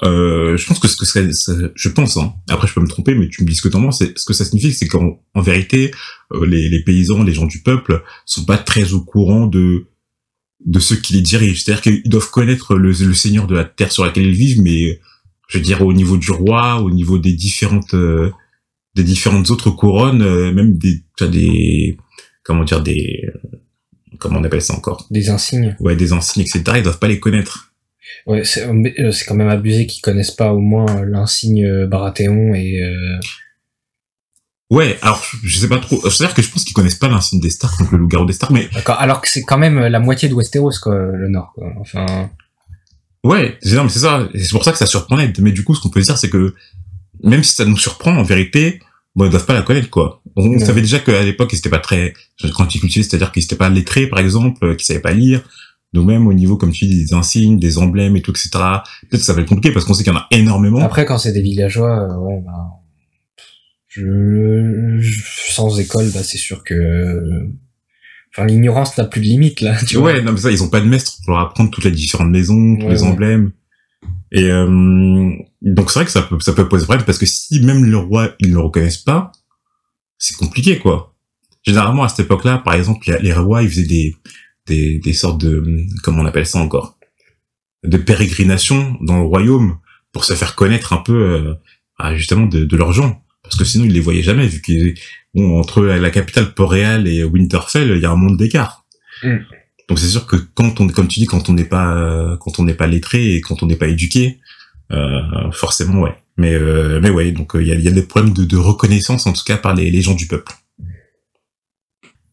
euh, 0.04 0.56
je 0.56 0.66
pense 0.66 0.78
que 0.78 0.88
ce 0.88 0.96
que 0.96 1.06
serait, 1.06 1.28
je 1.74 1.88
pense, 1.88 2.16
hein, 2.16 2.34
après 2.48 2.68
je 2.68 2.74
peux 2.74 2.80
me 2.80 2.88
tromper, 2.88 3.14
mais 3.14 3.28
tu 3.28 3.42
me 3.42 3.48
dis 3.48 3.54
ce 3.54 3.62
que 3.62 3.68
t'en 3.68 3.82
penses, 3.82 4.02
ce 4.16 4.24
que 4.24 4.32
ça 4.32 4.44
signifie, 4.44 4.72
c'est 4.72 4.86
qu'en 4.86 5.20
en 5.34 5.40
vérité, 5.40 5.92
euh, 6.32 6.44
les, 6.46 6.68
les, 6.68 6.82
paysans, 6.82 7.22
les 7.22 7.32
gens 7.32 7.46
du 7.46 7.62
peuple, 7.62 8.02
sont 8.26 8.44
pas 8.44 8.58
très 8.58 8.92
au 8.92 9.00
courant 9.00 9.46
de 9.46 9.86
de 10.64 10.78
ceux 10.78 10.96
qui 10.96 11.14
les 11.14 11.20
dirigent. 11.20 11.62
C'est-à-dire 11.62 11.82
qu'ils 11.82 12.08
doivent 12.08 12.30
connaître 12.30 12.74
le, 12.76 12.92
le, 12.92 13.14
seigneur 13.14 13.46
de 13.46 13.54
la 13.54 13.64
terre 13.64 13.92
sur 13.92 14.04
laquelle 14.04 14.26
ils 14.26 14.34
vivent, 14.34 14.62
mais 14.62 15.00
je 15.48 15.58
veux 15.58 15.64
dire 15.64 15.82
au 15.82 15.92
niveau 15.92 16.16
du 16.16 16.30
roi, 16.30 16.80
au 16.80 16.90
niveau 16.90 17.18
des 17.18 17.32
différentes 17.32 17.94
euh, 17.94 18.30
des 18.94 19.04
différentes 19.04 19.50
autres 19.50 19.70
couronnes, 19.70 20.22
euh, 20.22 20.52
même 20.52 20.76
des 20.78 21.02
des 21.20 21.96
comment 22.42 22.64
dire 22.64 22.82
des 22.82 23.28
comment 24.18 24.38
on 24.38 24.44
appelle 24.44 24.62
ça 24.62 24.74
encore? 24.74 25.06
Des 25.10 25.28
insignes. 25.28 25.76
Ouais, 25.80 25.96
des 25.96 26.12
insignes, 26.12 26.42
etc. 26.42 26.62
Ils 26.76 26.82
doivent 26.82 26.98
pas 26.98 27.08
les 27.08 27.20
connaître. 27.20 27.73
Ouais, 28.26 28.42
euh, 28.58 29.12
c'est 29.12 29.24
quand 29.26 29.34
même 29.34 29.48
abusé 29.48 29.86
qu'ils 29.86 30.02
connaissent 30.02 30.30
pas 30.30 30.52
au 30.52 30.60
moins 30.60 31.04
l'insigne 31.04 31.64
euh, 31.64 31.86
Baratheon 31.86 32.54
et. 32.54 32.82
Euh... 32.82 33.18
Ouais, 34.70 34.98
alors 35.02 35.24
je 35.42 35.58
sais 35.58 35.68
pas 35.68 35.78
trop. 35.78 36.00
C'est-à-dire 36.08 36.34
que 36.34 36.42
je 36.42 36.50
pense 36.50 36.64
qu'ils 36.64 36.74
connaissent 36.74 36.94
pas 36.94 37.08
l'insigne 37.08 37.40
des 37.40 37.50
Stark, 37.50 37.78
donc 37.78 37.92
le 37.92 37.98
loup-garou 37.98 38.24
des 38.24 38.32
Stark, 38.32 38.52
mais. 38.52 38.68
Alors 38.86 39.20
que 39.20 39.28
c'est 39.28 39.42
quand 39.42 39.58
même 39.58 39.78
la 39.78 40.00
moitié 40.00 40.28
de 40.28 40.34
Westeros, 40.34 40.72
quoi, 40.82 40.94
le 40.94 41.28
Nord. 41.28 41.52
Quoi. 41.54 41.72
Enfin. 41.78 42.30
Ouais, 43.22 43.56
c'est 43.62 43.76
c'est 43.88 43.98
ça. 44.00 44.28
C'est 44.34 44.50
pour 44.50 44.64
ça 44.64 44.72
que 44.72 44.78
ça 44.78 44.86
surprenait. 44.86 45.32
Mais 45.38 45.52
du 45.52 45.64
coup, 45.64 45.74
ce 45.74 45.80
qu'on 45.80 45.90
peut 45.90 46.00
dire, 46.00 46.18
c'est 46.18 46.30
que 46.30 46.54
même 47.22 47.42
si 47.42 47.54
ça 47.54 47.64
nous 47.64 47.76
surprend, 47.76 48.16
en 48.16 48.22
vérité, 48.22 48.80
bon, 49.14 49.26
ils 49.26 49.30
doivent 49.30 49.46
pas 49.46 49.54
la 49.54 49.62
connaître, 49.62 49.90
quoi. 49.90 50.22
On, 50.36 50.58
savait 50.58 50.80
déjà 50.80 50.98
qu'à 50.98 51.22
l'époque, 51.22 51.52
ils 51.52 51.58
étaient 51.58 51.70
pas 51.70 51.78
très 51.78 52.12
quanticultivés, 52.54 53.04
c'est-à-dire 53.04 53.32
qu'ils 53.32 53.44
étaient 53.44 53.56
pas 53.56 53.68
lettrés, 53.68 54.06
par 54.06 54.18
exemple, 54.18 54.76
qu'ils 54.76 54.86
savaient 54.86 55.00
pas 55.00 55.12
lire. 55.12 55.42
Donc 55.94 56.06
même 56.06 56.26
au 56.26 56.32
niveau, 56.32 56.56
comme 56.56 56.72
tu 56.72 56.86
dis, 56.86 57.04
des 57.04 57.14
insignes, 57.14 57.60
des 57.60 57.78
emblèmes 57.78 58.16
et 58.16 58.20
tout, 58.20 58.32
etc. 58.32 58.50
Peut-être 58.52 59.10
que 59.10 59.16
ça 59.18 59.32
va 59.32 59.42
être 59.42 59.48
compliqué 59.48 59.72
parce 59.72 59.84
qu'on 59.84 59.94
sait 59.94 60.02
qu'il 60.02 60.12
y 60.12 60.16
en 60.16 60.18
a 60.18 60.26
énormément. 60.32 60.80
Après, 60.80 61.04
quand 61.04 61.18
c'est 61.18 61.32
des 61.32 61.40
villageois, 61.40 62.10
euh, 62.10 62.16
ouais, 62.16 62.42
bah, 62.44 62.82
je, 63.86 64.98
sans 65.50 65.78
école, 65.78 66.10
bah, 66.12 66.24
c'est 66.24 66.36
sûr 66.36 66.64
que, 66.64 67.48
enfin, 68.32 68.44
l'ignorance 68.44 68.98
n'a 68.98 69.04
plus 69.04 69.20
de 69.20 69.26
limite 69.26 69.60
là. 69.60 69.76
Tu 69.86 69.96
ouais, 69.98 70.20
non 70.20 70.32
mais 70.32 70.38
ça, 70.38 70.50
ils 70.50 70.64
ont 70.64 70.68
pas 70.68 70.80
de 70.80 70.86
maître 70.86 71.12
pour 71.24 71.34
leur 71.34 71.42
apprendre 71.42 71.70
toutes 71.70 71.84
les 71.84 71.92
différentes 71.92 72.30
maisons, 72.30 72.76
tous 72.76 72.88
les 72.88 73.04
emblèmes. 73.04 73.52
Et 74.32 74.50
euh, 74.50 75.30
donc 75.62 75.92
c'est 75.92 76.00
vrai 76.00 76.06
que 76.06 76.10
ça 76.10 76.22
peut, 76.22 76.40
ça 76.40 76.52
peut 76.52 76.68
poser 76.68 76.86
problème 76.86 77.06
parce 77.06 77.18
que 77.18 77.26
si 77.26 77.60
même 77.60 77.84
le 77.84 77.96
roi 77.98 78.34
ils 78.40 78.48
ne 78.48 78.54
le 78.54 78.60
reconnaissent 78.60 78.98
pas, 78.98 79.30
c'est 80.18 80.36
compliqué 80.36 80.80
quoi. 80.80 81.14
Généralement 81.62 82.02
à 82.02 82.08
cette 82.08 82.26
époque-là, 82.26 82.58
par 82.58 82.74
exemple, 82.74 83.08
les, 83.08 83.18
les 83.20 83.32
rois 83.32 83.62
ils 83.62 83.68
faisaient 83.68 83.86
des 83.86 84.16
des, 84.66 84.98
des 84.98 85.12
sortes 85.12 85.40
de, 85.40 85.62
comment 86.02 86.22
on 86.22 86.26
appelle 86.26 86.46
ça 86.46 86.58
encore, 86.58 86.98
de 87.84 87.96
pérégrination 87.96 88.96
dans 89.00 89.18
le 89.18 89.26
royaume 89.26 89.78
pour 90.12 90.24
se 90.24 90.34
faire 90.34 90.54
connaître 90.54 90.92
un 90.92 90.98
peu 90.98 91.56
euh, 92.00 92.16
justement 92.16 92.46
de, 92.46 92.64
de 92.64 92.76
leurs 92.76 92.92
gens. 92.92 93.22
Parce 93.42 93.56
que 93.56 93.64
sinon, 93.64 93.84
ils 93.84 93.92
les 93.92 94.00
voyaient 94.00 94.22
jamais, 94.22 94.46
vu 94.46 94.62
qu'ils 94.62 94.94
bon, 95.34 95.58
entre 95.60 95.82
la 95.82 96.10
capitale 96.10 96.54
Port-Réal 96.54 97.06
et 97.06 97.24
Winterfell, 97.24 97.92
il 97.94 98.00
y 98.00 98.06
a 98.06 98.10
un 98.10 98.16
monde 98.16 98.38
d'écart. 98.38 98.86
Mm. 99.22 99.36
Donc 99.88 99.98
c'est 99.98 100.08
sûr 100.08 100.26
que 100.26 100.36
quand 100.36 100.80
on, 100.80 100.88
comme 100.88 101.08
tu 101.08 101.20
dis, 101.20 101.26
quand 101.26 101.50
on 101.50 101.52
n'est 101.52 101.64
pas, 101.66 101.94
euh, 101.94 102.36
quand 102.38 102.58
on 102.58 102.64
n'est 102.64 102.74
pas 102.74 102.86
lettré 102.86 103.34
et 103.34 103.40
quand 103.42 103.62
on 103.62 103.66
n'est 103.66 103.76
pas 103.76 103.88
éduqué, 103.88 104.40
euh, 104.92 105.20
forcément, 105.52 106.00
ouais. 106.00 106.16
Mais, 106.36 106.54
euh, 106.54 107.00
mais 107.00 107.10
ouais, 107.10 107.30
donc 107.32 107.52
il 107.54 107.66
y, 107.66 107.72
a, 107.72 107.74
y 107.74 107.86
a 107.86 107.92
des 107.92 108.02
problèmes 108.02 108.32
de, 108.32 108.44
de, 108.44 108.56
reconnaissance, 108.56 109.26
en 109.26 109.32
tout 109.32 109.44
cas 109.44 109.56
par 109.56 109.74
les, 109.74 109.90
les 109.90 110.02
gens 110.02 110.14
du 110.14 110.26
peuple. 110.26 110.52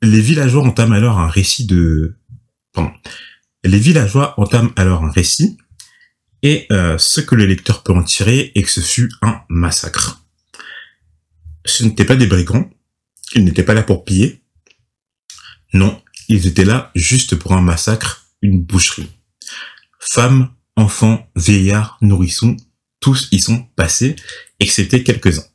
Les 0.01 0.21
villageois 0.21 0.63
entament 0.63 0.93
alors 0.93 1.19
un 1.19 1.27
récit 1.27 1.67
de, 1.67 2.15
Les 3.63 3.79
villageois 3.79 4.39
entament 4.39 4.73
alors 4.75 5.03
un 5.03 5.11
récit 5.11 5.57
et 6.41 6.65
euh, 6.71 6.97
ce 6.97 7.21
que 7.21 7.35
le 7.35 7.45
lecteur 7.45 7.83
peut 7.83 7.93
en 7.93 8.03
tirer 8.03 8.51
est 8.55 8.63
que 8.63 8.71
ce 8.71 8.81
fut 8.81 9.11
un 9.21 9.41
massacre. 9.49 10.25
Ce 11.65 11.83
n'étaient 11.83 12.05
pas 12.05 12.15
des 12.15 12.25
brigands, 12.25 12.69
ils 13.35 13.45
n'étaient 13.45 13.63
pas 13.63 13.75
là 13.75 13.83
pour 13.83 14.03
piller. 14.03 14.43
Non, 15.73 16.01
ils 16.27 16.47
étaient 16.47 16.65
là 16.65 16.91
juste 16.95 17.35
pour 17.35 17.53
un 17.53 17.61
massacre, 17.61 18.25
une 18.41 18.61
boucherie. 18.61 19.11
Femmes, 19.99 20.49
enfants, 20.75 21.29
vieillards, 21.35 21.97
nourrissons, 22.01 22.57
tous 22.99 23.27
y 23.31 23.39
sont 23.39 23.63
passés, 23.75 24.15
excepté 24.59 25.03
quelques-uns. 25.03 25.45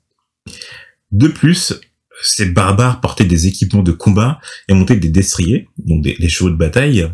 De 1.11 1.29
plus, 1.29 1.75
ces 2.23 2.47
barbares 2.47 3.01
portaient 3.01 3.25
des 3.25 3.47
équipements 3.47 3.83
de 3.83 3.93
combat 3.93 4.41
et 4.69 4.75
montaient 4.75 4.97
des 4.97 5.11
destriers, 5.11 5.69
donc 5.79 6.03
des, 6.03 6.29
chevaux 6.29 6.51
de 6.51 6.57
bataille. 6.57 7.11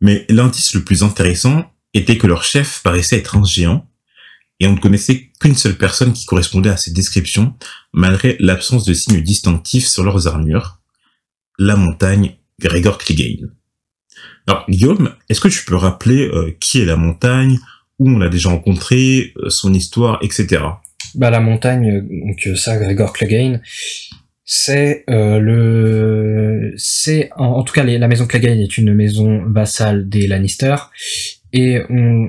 Mais 0.00 0.26
l'indice 0.28 0.74
le 0.74 0.84
plus 0.84 1.02
intéressant 1.02 1.72
était 1.94 2.18
que 2.18 2.26
leur 2.26 2.44
chef 2.44 2.82
paraissait 2.82 3.18
être 3.18 3.36
un 3.36 3.44
géant, 3.44 3.88
et 4.60 4.66
on 4.66 4.74
ne 4.74 4.80
connaissait 4.80 5.30
qu'une 5.40 5.56
seule 5.56 5.76
personne 5.76 6.12
qui 6.12 6.24
correspondait 6.24 6.70
à 6.70 6.76
ces 6.76 6.92
descriptions, 6.92 7.54
malgré 7.92 8.36
l'absence 8.38 8.84
de 8.84 8.94
signes 8.94 9.20
distinctifs 9.20 9.86
sur 9.86 10.04
leurs 10.04 10.28
armures, 10.28 10.78
la 11.58 11.76
montagne 11.76 12.36
Gregor 12.60 12.98
Clegane. 12.98 13.52
Alors 14.46 14.64
Guillaume, 14.68 15.14
est-ce 15.28 15.40
que 15.40 15.48
tu 15.48 15.64
peux 15.64 15.76
rappeler 15.76 16.28
euh, 16.28 16.56
qui 16.60 16.80
est 16.80 16.84
la 16.84 16.96
montagne, 16.96 17.58
où 17.98 18.08
on 18.08 18.18
l'a 18.18 18.28
déjà 18.28 18.50
rencontré, 18.50 19.32
euh, 19.38 19.50
son 19.50 19.74
histoire, 19.74 20.18
etc. 20.22 20.62
Bah 21.14 21.30
la 21.30 21.40
montagne, 21.40 22.06
donc 22.26 22.56
ça, 22.56 22.78
Gregor 22.78 23.12
Clegane, 23.12 23.60
c'est 24.44 25.04
euh, 25.08 25.38
le, 25.38 26.74
c'est 26.76 27.30
en, 27.36 27.62
tout 27.62 27.72
cas 27.72 27.84
la 27.84 28.08
maison 28.08 28.26
Clegane 28.26 28.58
est 28.58 28.78
une 28.78 28.94
maison 28.94 29.44
vassale 29.46 30.08
des 30.08 30.26
Lannister 30.26 30.76
et 31.52 31.80
on, 31.90 32.28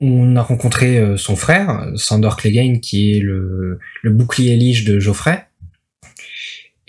on 0.00 0.36
a 0.36 0.42
rencontré 0.42 0.98
euh, 0.98 1.16
son 1.16 1.36
frère, 1.36 1.90
Sandor 1.96 2.36
Clegane, 2.36 2.80
qui 2.80 3.16
est 3.16 3.20
le, 3.20 3.78
le 4.02 4.10
bouclier 4.10 4.56
lige 4.56 4.84
de 4.84 4.98
Geoffrey. 4.98 5.46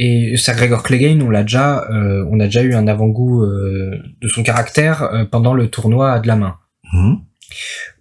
Et 0.03 0.35
Sir 0.35 0.55
Gregor 0.55 0.81
Clegane, 0.81 1.21
on 1.21 1.29
l'a 1.29 1.43
déjà, 1.43 1.87
euh, 1.91 2.25
on 2.31 2.39
a 2.39 2.45
déjà 2.45 2.63
eu 2.63 2.73
un 2.73 2.87
avant-goût 2.87 3.43
euh, 3.43 4.01
de 4.19 4.27
son 4.27 4.41
caractère 4.41 5.03
euh, 5.03 5.25
pendant 5.25 5.53
le 5.53 5.67
tournoi 5.69 6.19
de 6.19 6.27
la 6.27 6.35
main, 6.35 6.57
Mmh. 6.93 7.15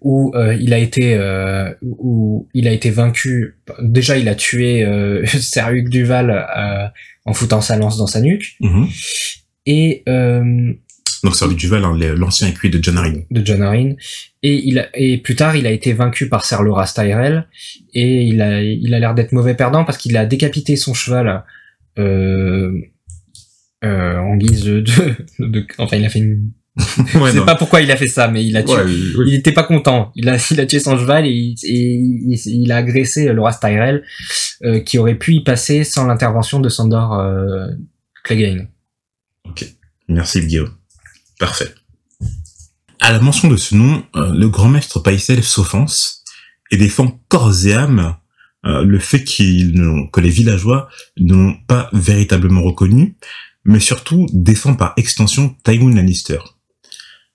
Où 0.01 0.33
euh, 0.35 0.55
il 0.55 0.73
a 0.75 0.79
été, 0.79 1.15
euh, 1.15 1.71
où 1.83 2.49
il 2.55 2.67
a 2.69 2.73
été 2.73 2.91
vaincu. 2.91 3.57
Déjà, 3.81 4.17
il 4.19 4.29
a 4.29 4.35
tué 4.35 4.85
euh, 4.85 5.25
Ser 5.27 5.71
Hugues 5.73 5.89
Duval 5.89 6.31
euh, 6.31 6.87
en 7.25 7.33
foutant 7.33 7.61
sa 7.61 7.77
lance 7.77 7.97
dans 7.99 8.07
sa 8.07 8.21
nuque. 8.21 8.57
Mhm. 8.61 8.89
Et 9.67 10.03
euh, 10.09 10.73
Donc 11.23 11.37
c'est 11.37 11.47
Duval, 11.55 11.85
hein, 11.85 11.97
l'ancien 12.17 12.49
écuyer 12.49 12.71
de 12.77 12.83
John 12.83 12.97
Arryn. 12.97 13.23
de 13.31 13.45
John 13.45 13.63
Arryn. 13.63 13.95
Et, 14.43 14.55
il 14.67 14.79
a- 14.79 14.89
et 14.95 15.19
plus 15.19 15.37
tard, 15.37 15.55
il 15.55 15.67
a 15.67 15.71
été 15.71 15.93
vaincu 15.93 16.29
par 16.31 16.45
Ser 16.47 16.63
Loras 16.63 16.93
Tyrell. 16.95 17.47
Et 17.93 18.23
il 18.25 18.41
a, 18.41 18.63
il 18.63 18.95
a 18.95 18.99
l'air 18.99 19.15
d'être 19.15 19.33
mauvais 19.33 19.55
perdant 19.55 19.85
parce 19.85 19.99
qu'il 19.99 20.17
a 20.17 20.25
décapité 20.25 20.77
son 20.77 20.95
cheval 20.95 21.45
euh, 21.99 22.73
euh, 23.85 24.17
en 24.19 24.37
guise 24.37 24.65
de, 24.65 24.81
de, 24.81 25.47
de- 25.47 25.67
Enfin, 25.79 25.97
il 25.99 26.05
a 26.05 26.09
fait 26.09 26.21
une... 26.21 26.51
ouais, 27.15 27.29
Je 27.29 27.33
sais 27.33 27.39
non. 27.39 27.45
pas 27.47 27.55
pourquoi 27.55 27.81
il 27.83 27.91
a 27.91 27.97
fait 27.97 28.07
ça, 28.09 28.29
mais 28.29 28.45
il 28.45 28.57
a 28.57 28.63
tué... 28.63 28.73
Ouais, 28.75 28.85
oui. 28.85 29.25
Il 29.29 29.35
était 29.35 29.53
pas 29.53 29.63
content. 29.65 30.11
Il 30.15 30.29
a, 30.29 30.37
il 30.51 30.61
a 30.61 30.67
tué 30.67 30.81
son 30.81 30.99
cheval 30.99 31.27
et 31.27 31.31
il, 31.31 31.55
et 31.65 31.95
il, 31.95 32.39
il 32.47 32.73
a 32.73 32.77
agressé 32.77 33.33
Loras 33.33 33.59
Tyrell, 33.61 34.03
euh, 34.65 34.81
qui 34.81 34.99
aurait 34.99 35.15
pu 35.19 35.35
y 35.35 35.45
passer 35.45 35.85
sans 35.85 36.07
l'intervention 36.07 36.61
de 36.61 36.69
Sandor 36.69 37.15
euh, 37.19 37.67
Clegane. 38.25 38.69
Merci 40.09 40.41
Guillaume. 40.47 40.71
Parfait. 41.39 41.73
À 43.01 43.13
la 43.13 43.21
mention 43.21 43.49
de 43.49 43.57
ce 43.57 43.75
nom, 43.75 44.03
euh, 44.17 44.33
le 44.35 44.49
grand 44.49 44.69
maître 44.69 45.01
Paisel 45.01 45.43
s'offense 45.43 46.25
et 46.71 46.77
défend 46.77 47.21
corps 47.29 47.67
et 47.67 47.73
âme 47.73 48.17
euh, 48.67 48.83
le 48.85 48.99
fait 48.99 49.25
qu'ils 49.25 49.73
n'ont- 49.73 50.07
que 50.09 50.21
les 50.21 50.29
villageois 50.29 50.89
ne 51.19 51.33
l'ont 51.35 51.57
pas 51.67 51.89
véritablement 51.95 52.61
reconnu, 52.63 53.17
mais 53.65 53.81
surtout 53.81 54.27
défend 54.35 54.75
par 54.75 54.93
extension 54.99 55.57
Tywin 55.65 55.95
Lannister. 55.95 56.39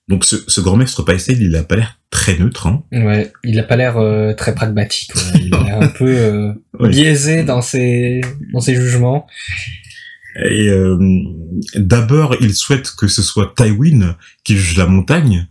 Donc 0.07 0.23
ce, 0.23 0.35
ce 0.47 0.61
grand 0.61 0.77
maître 0.77 1.01
Paisel, 1.03 1.41
il 1.41 1.55
a 1.55 1.63
pas 1.63 1.75
l'air 1.75 1.99
très 2.11 2.37
neutre. 2.37 2.67
Hein. 2.67 2.83
Ouais, 2.91 3.33
il 3.43 3.59
a 3.59 3.63
pas 3.63 3.75
l'air 3.75 3.97
euh, 3.97 4.33
très 4.33 4.53
pragmatique. 4.53 5.15
ouais. 5.15 5.41
Il 5.41 5.53
a 5.55 5.63
l'air 5.63 5.81
un 5.81 5.87
peu 5.87 6.05
euh, 6.07 6.53
biaisé 6.79 7.43
dans 7.43 7.61
ses 7.61 8.21
dans 8.53 8.59
ses 8.59 8.75
jugements. 8.75 9.25
Et 10.43 10.67
euh, 10.67 10.97
d'abord, 11.75 12.35
il 12.41 12.53
souhaite 12.53 12.91
que 12.91 13.07
ce 13.07 13.23
soit 13.23 13.53
Tywin 13.55 14.15
qui 14.43 14.57
juge 14.57 14.77
la 14.77 14.85
montagne, 14.85 15.47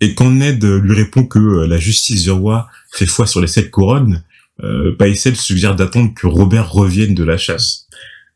et 0.00 0.14
quand 0.14 0.30
Ned 0.30 0.62
lui 0.64 0.94
répond 0.94 1.24
que 1.24 1.38
euh, 1.38 1.66
la 1.66 1.78
justice 1.78 2.24
du 2.24 2.30
roi 2.30 2.68
fait 2.92 3.06
foi 3.06 3.26
sur 3.26 3.40
les 3.40 3.46
sept 3.46 3.70
couronnes, 3.70 4.22
euh, 4.62 4.94
Paisel 4.96 5.36
suggère 5.36 5.74
d'attendre 5.74 6.12
que 6.14 6.26
Robert 6.26 6.70
revienne 6.72 7.14
de 7.14 7.24
la 7.24 7.36
chasse. 7.36 7.87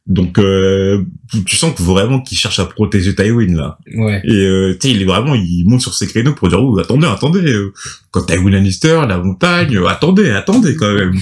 Donc, 0.06 0.38
euh, 0.38 1.04
tu 1.46 1.54
sens 1.56 1.72
que 1.74 1.82
vraiment 1.82 2.20
qu'il 2.20 2.36
cherche 2.36 2.58
à 2.58 2.64
protéger 2.66 3.14
Tywin 3.14 3.54
là. 3.56 3.78
Ouais. 3.94 4.20
Et 4.24 4.32
euh, 4.46 4.72
tu 4.80 4.88
sais, 4.88 4.94
il 4.94 5.00
est 5.02 5.04
vraiment, 5.04 5.34
il 5.36 5.64
monte 5.68 5.80
sur 5.80 5.94
ses 5.94 6.08
créneaux 6.08 6.34
pour 6.34 6.48
dire, 6.48 6.60
oh, 6.60 6.76
attendez, 6.80 7.06
attendez, 7.06 7.52
euh, 7.52 7.72
quand 8.10 8.24
Tywin 8.24 8.50
Lannister, 8.50 9.00
la 9.08 9.18
montagne, 9.18 9.76
euh, 9.76 9.86
attendez, 9.86 10.30
attendez 10.30 10.74
quand 10.74 10.92
même. 10.92 11.14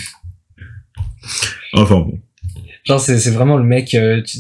Enfin 1.75 1.97
bon. 1.97 2.19
Genre 2.87 2.99
c'est 3.01 3.19
c'est 3.19 3.31
vraiment 3.31 3.59
le 3.59 3.64
mec. 3.64 3.93
euh, 3.95 4.23
tu, 4.23 4.38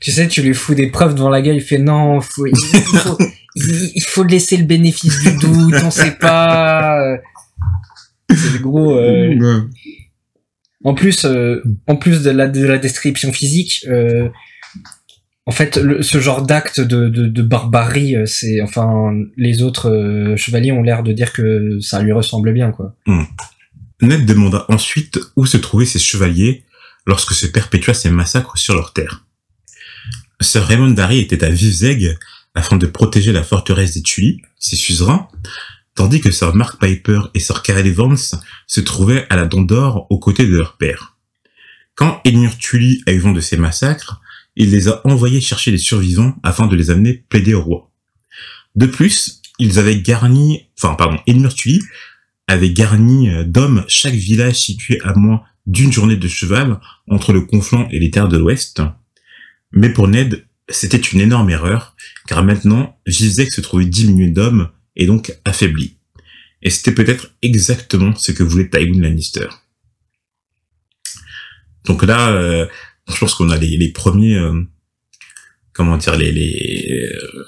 tu 0.00 0.10
sais, 0.12 0.28
tu 0.28 0.42
lui 0.42 0.52
fous 0.54 0.74
des 0.74 0.88
preuves 0.90 1.14
devant 1.14 1.30
la 1.30 1.40
gueule. 1.40 1.56
Il 1.56 1.62
fait 1.62 1.78
non, 1.78 2.20
faut, 2.20 2.46
il, 2.46 2.54
faut 2.56 3.16
il, 3.56 3.92
il 3.94 4.02
faut 4.02 4.22
laisser 4.24 4.58
le 4.58 4.64
bénéfice 4.64 5.18
du 5.20 5.32
doute. 5.38 5.74
On 5.82 5.90
sait 5.90 6.12
pas. 6.20 7.16
C'est 8.30 8.52
le 8.52 8.58
gros. 8.58 8.94
euh, 8.98 9.34
Ouais. 9.34 9.62
En 10.84 10.94
plus, 10.94 11.24
euh, 11.24 11.62
en 11.86 11.96
plus 11.96 12.22
de 12.22 12.30
la, 12.30 12.46
de 12.46 12.64
la 12.64 12.78
description 12.78 13.32
physique, 13.32 13.84
euh, 13.88 14.28
en 15.46 15.50
fait, 15.50 15.80
ce 16.02 16.20
genre 16.20 16.42
d'acte 16.42 16.80
de, 16.80 17.42
barbarie, 17.42 18.14
euh, 18.14 18.26
c'est, 18.26 18.60
enfin, 18.60 19.12
les 19.36 19.62
autres 19.62 20.34
chevaliers 20.36 20.72
ont 20.72 20.82
l'air 20.82 21.02
de 21.02 21.12
dire 21.12 21.32
que 21.32 21.78
ça 21.80 22.00
lui 22.02 22.12
ressemble 22.12 22.52
bien, 22.52 22.70
quoi. 22.70 22.94
Ned 24.00 24.26
demanda 24.26 24.66
ensuite 24.68 25.18
où 25.34 25.46
se 25.46 25.56
trouvaient 25.56 25.86
ces 25.86 25.98
chevaliers 25.98 26.64
lorsque 27.06 27.32
se 27.32 27.46
perpétua 27.46 27.94
ces 27.94 28.10
massacres 28.10 28.56
sur 28.56 28.74
leur 28.74 28.92
terre. 28.92 29.24
Sir 30.40 30.62
Raymond 30.62 30.90
Darry 30.90 31.18
était 31.18 31.42
à 31.42 31.48
Vivzeg 31.48 32.16
afin 32.54 32.76
de 32.76 32.86
protéger 32.86 33.32
la 33.32 33.42
forteresse 33.42 33.94
des 33.94 34.02
Tully, 34.02 34.40
ses 34.58 34.76
suzerains, 34.76 35.28
tandis 35.98 36.20
que 36.20 36.30
Sir 36.30 36.54
Mark 36.54 36.80
Piper 36.80 37.22
et 37.34 37.40
Sir 37.40 37.60
Carel 37.60 37.84
Evans 37.84 38.16
se 38.68 38.80
trouvaient 38.80 39.26
à 39.30 39.36
la 39.36 39.46
Dent 39.46 39.62
d'Or 39.62 40.06
aux 40.10 40.20
côtés 40.20 40.46
de 40.46 40.54
leur 40.56 40.76
père. 40.76 41.16
Quand 41.96 42.20
Edmure 42.24 42.56
Tully 42.56 43.02
a 43.08 43.12
eu 43.12 43.18
vent 43.18 43.32
de 43.32 43.40
ces 43.40 43.56
massacres, 43.56 44.20
il 44.54 44.70
les 44.70 44.86
a 44.86 45.04
envoyés 45.04 45.40
chercher 45.40 45.72
les 45.72 45.78
survivants 45.78 46.36
afin 46.44 46.68
de 46.68 46.76
les 46.76 46.90
amener 46.90 47.24
plaider 47.28 47.52
au 47.52 47.62
roi. 47.62 47.90
De 48.76 48.86
plus, 48.86 49.42
ils 49.58 49.80
avaient 49.80 50.00
garni, 50.00 50.68
enfin 50.80 50.94
pardon, 50.94 51.18
Edmure 51.26 51.52
Tully 51.52 51.82
avait 52.46 52.70
garni 52.70 53.28
euh, 53.30 53.42
d'hommes 53.42 53.84
chaque 53.88 54.14
village 54.14 54.54
situé 54.54 55.00
à 55.02 55.14
moins 55.14 55.42
d'une 55.66 55.92
journée 55.92 56.16
de 56.16 56.28
cheval 56.28 56.78
entre 57.08 57.32
le 57.32 57.40
conflant 57.40 57.88
et 57.90 57.98
les 57.98 58.12
terres 58.12 58.28
de 58.28 58.38
l'Ouest. 58.38 58.82
Mais 59.72 59.92
pour 59.92 60.06
Ned, 60.06 60.46
c'était 60.68 60.96
une 60.96 61.20
énorme 61.20 61.50
erreur, 61.50 61.96
car 62.28 62.44
maintenant, 62.44 63.00
Gizek 63.04 63.52
se 63.52 63.60
trouvait 63.60 63.86
diminué 63.86 64.30
d'hommes 64.30 64.70
et 64.98 65.06
donc 65.06 65.32
affaibli. 65.44 65.94
Et 66.62 66.70
c'était 66.70 66.92
peut-être 66.92 67.30
exactement 67.40 68.14
ce 68.16 68.32
que 68.32 68.42
voulait 68.42 68.68
Tywin 68.68 69.00
Lannister. 69.00 69.46
Donc 71.86 72.02
là, 72.04 72.30
euh, 72.32 72.66
je 73.08 73.16
pense 73.18 73.34
qu'on 73.34 73.50
a 73.50 73.56
les, 73.56 73.76
les 73.76 73.88
premiers, 73.92 74.36
euh, 74.36 74.60
comment 75.72 75.96
dire, 75.96 76.16
les, 76.16 76.32
les, 76.32 76.90
euh, 76.92 77.44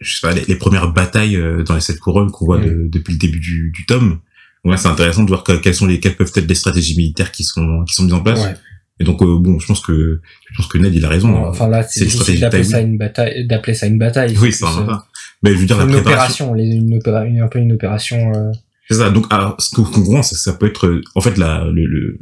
je 0.00 0.14
sais 0.16 0.20
pas, 0.26 0.34
les, 0.34 0.44
les 0.46 0.56
premières 0.56 0.92
batailles 0.92 1.36
euh, 1.36 1.62
dans 1.62 1.74
les 1.74 1.80
sept 1.80 1.98
couronnes 1.98 2.30
qu'on 2.30 2.44
voit 2.46 2.58
de- 2.58 2.88
depuis 2.88 3.12
le 3.12 3.18
début 3.18 3.38
du, 3.40 3.70
du 3.74 3.86
tome. 3.86 4.20
Donc 4.64 4.72
là, 4.72 4.76
c'est 4.76 4.88
intéressant 4.88 5.22
de 5.22 5.28
voir 5.28 5.44
que- 5.44 5.56
quelles 5.58 5.74
sont 5.74 5.86
les, 5.86 6.00
quelles 6.00 6.16
peuvent 6.16 6.32
être 6.34 6.48
les 6.48 6.54
stratégies 6.54 6.96
militaires 6.96 7.30
qui 7.32 7.44
sont, 7.44 7.84
qui 7.84 7.94
sont 7.94 8.02
mises 8.04 8.12
en 8.14 8.22
place. 8.22 8.40
Ouais. 8.44 8.54
Et 8.98 9.04
donc, 9.04 9.22
euh, 9.22 9.38
bon, 9.38 9.58
je 9.58 9.66
pense 9.66 9.80
que, 9.80 10.20
je 10.50 10.56
pense 10.56 10.66
que 10.66 10.78
Ned, 10.78 10.94
il 10.94 11.04
a 11.04 11.08
raison. 11.08 11.34
Enfin 11.44 11.68
là, 11.68 11.82
c'est 11.82 12.00
c'est 12.00 12.04
une 12.06 12.10
stratégie 12.10 12.38
difficile 12.38 12.40
d'appeler 12.40 12.64
ça 12.64 12.80
une 12.80 12.98
bataille, 12.98 13.46
d'appeler 13.46 13.74
ça 13.74 13.86
une 13.86 13.98
bataille. 13.98 14.36
oui, 14.40 14.52
c'est 14.52 14.64
ça 14.64 15.06
plus, 15.54 15.54
en 15.54 15.54
va. 15.54 15.54
Mais 15.54 15.54
je 15.54 15.60
veux 15.60 15.66
dire, 15.66 15.78
la 15.78 15.84
une 15.84 15.90
préparation. 16.02 16.50
opération, 16.50 16.54
les- 16.54 16.76
une 16.76 16.98
opéra- 16.98 17.24
une- 17.26 17.40
un 17.40 17.48
peu 17.48 17.58
une 17.58 17.72
opération. 17.72 18.32
euh, 18.34 18.52
C'est 18.88 18.94
ça. 18.96 19.10
Donc, 19.10 19.26
alors, 19.30 19.56
ce 19.60 19.74
qu'on 19.74 19.82
comprend, 19.84 20.22
c'est 20.22 20.34
que 20.36 20.40
ça 20.40 20.52
peut 20.52 20.66
être, 20.66 20.86
euh, 20.86 21.00
en 21.14 21.20
fait, 21.20 21.36
la, 21.38 21.64
le, 21.64 21.86
le, 21.86 22.18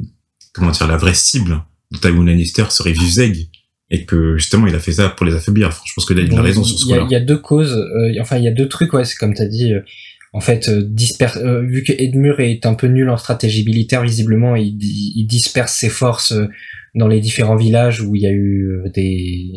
comment 0.53 0.71
dire, 0.71 0.87
la 0.87 0.97
vraie 0.97 1.13
cible 1.13 1.61
de 1.91 1.97
Tywin 1.97 2.25
Lannister 2.25 2.65
serait 2.69 2.91
Vivzeg. 2.93 3.47
et 3.91 4.03
que 4.05 4.35
justement 4.35 4.65
il 4.65 4.73
a 4.73 4.79
fait 4.79 4.93
ça 4.93 5.09
pour 5.09 5.27
les 5.27 5.35
affaiblir. 5.35 5.67
Enfin, 5.67 5.81
je 5.85 5.93
pense 5.95 6.05
que 6.05 6.15
Ned 6.15 6.27
il 6.31 6.35
a 6.35 6.41
raison 6.41 6.63
sur 6.63 6.79
ce 6.79 6.85
Il 6.85 6.89
y 6.89 6.93
a- 6.93 6.95
coup-là. 6.97 7.07
il 7.07 7.13
y, 7.13 7.15
a 7.15 7.19
deux 7.23 7.37
causes, 7.37 7.73
euh, 7.77 8.19
enfin 8.19 8.37
il 8.37 8.43
y 8.43 8.47
a 8.47 8.51
deux 8.51 8.67
trucs, 8.67 8.91
ouais, 8.93 9.05
c'est 9.05 9.15
comme 9.15 9.35
t'as 9.35 9.45
dit. 9.45 9.73
euh, 9.73 9.81
en 10.33 10.39
fait, 10.41 10.67
euh, 10.69 10.81
disper- 10.81 11.37
euh, 11.37 11.61
vu 11.61 11.83
que 11.83 11.93
Edmure 11.95 12.39
est 12.39 12.65
un 12.65 12.73
peu 12.73 12.87
nul 12.87 13.07
en 13.11 13.15
stratégie 13.17 13.63
militaire, 13.63 14.01
visiblement, 14.01 14.55
il, 14.55 14.75
di- 14.75 15.13
il 15.15 15.27
disperse 15.27 15.71
ses 15.75 15.89
forces 15.89 16.33
dans 16.95 17.07
les 17.07 17.19
différents 17.21 17.55
villages 17.57 18.01
où 18.01 18.15
il 18.15 18.23
y 18.23 18.25
a 18.25 18.31
eu 18.31 18.79
des, 18.95 19.51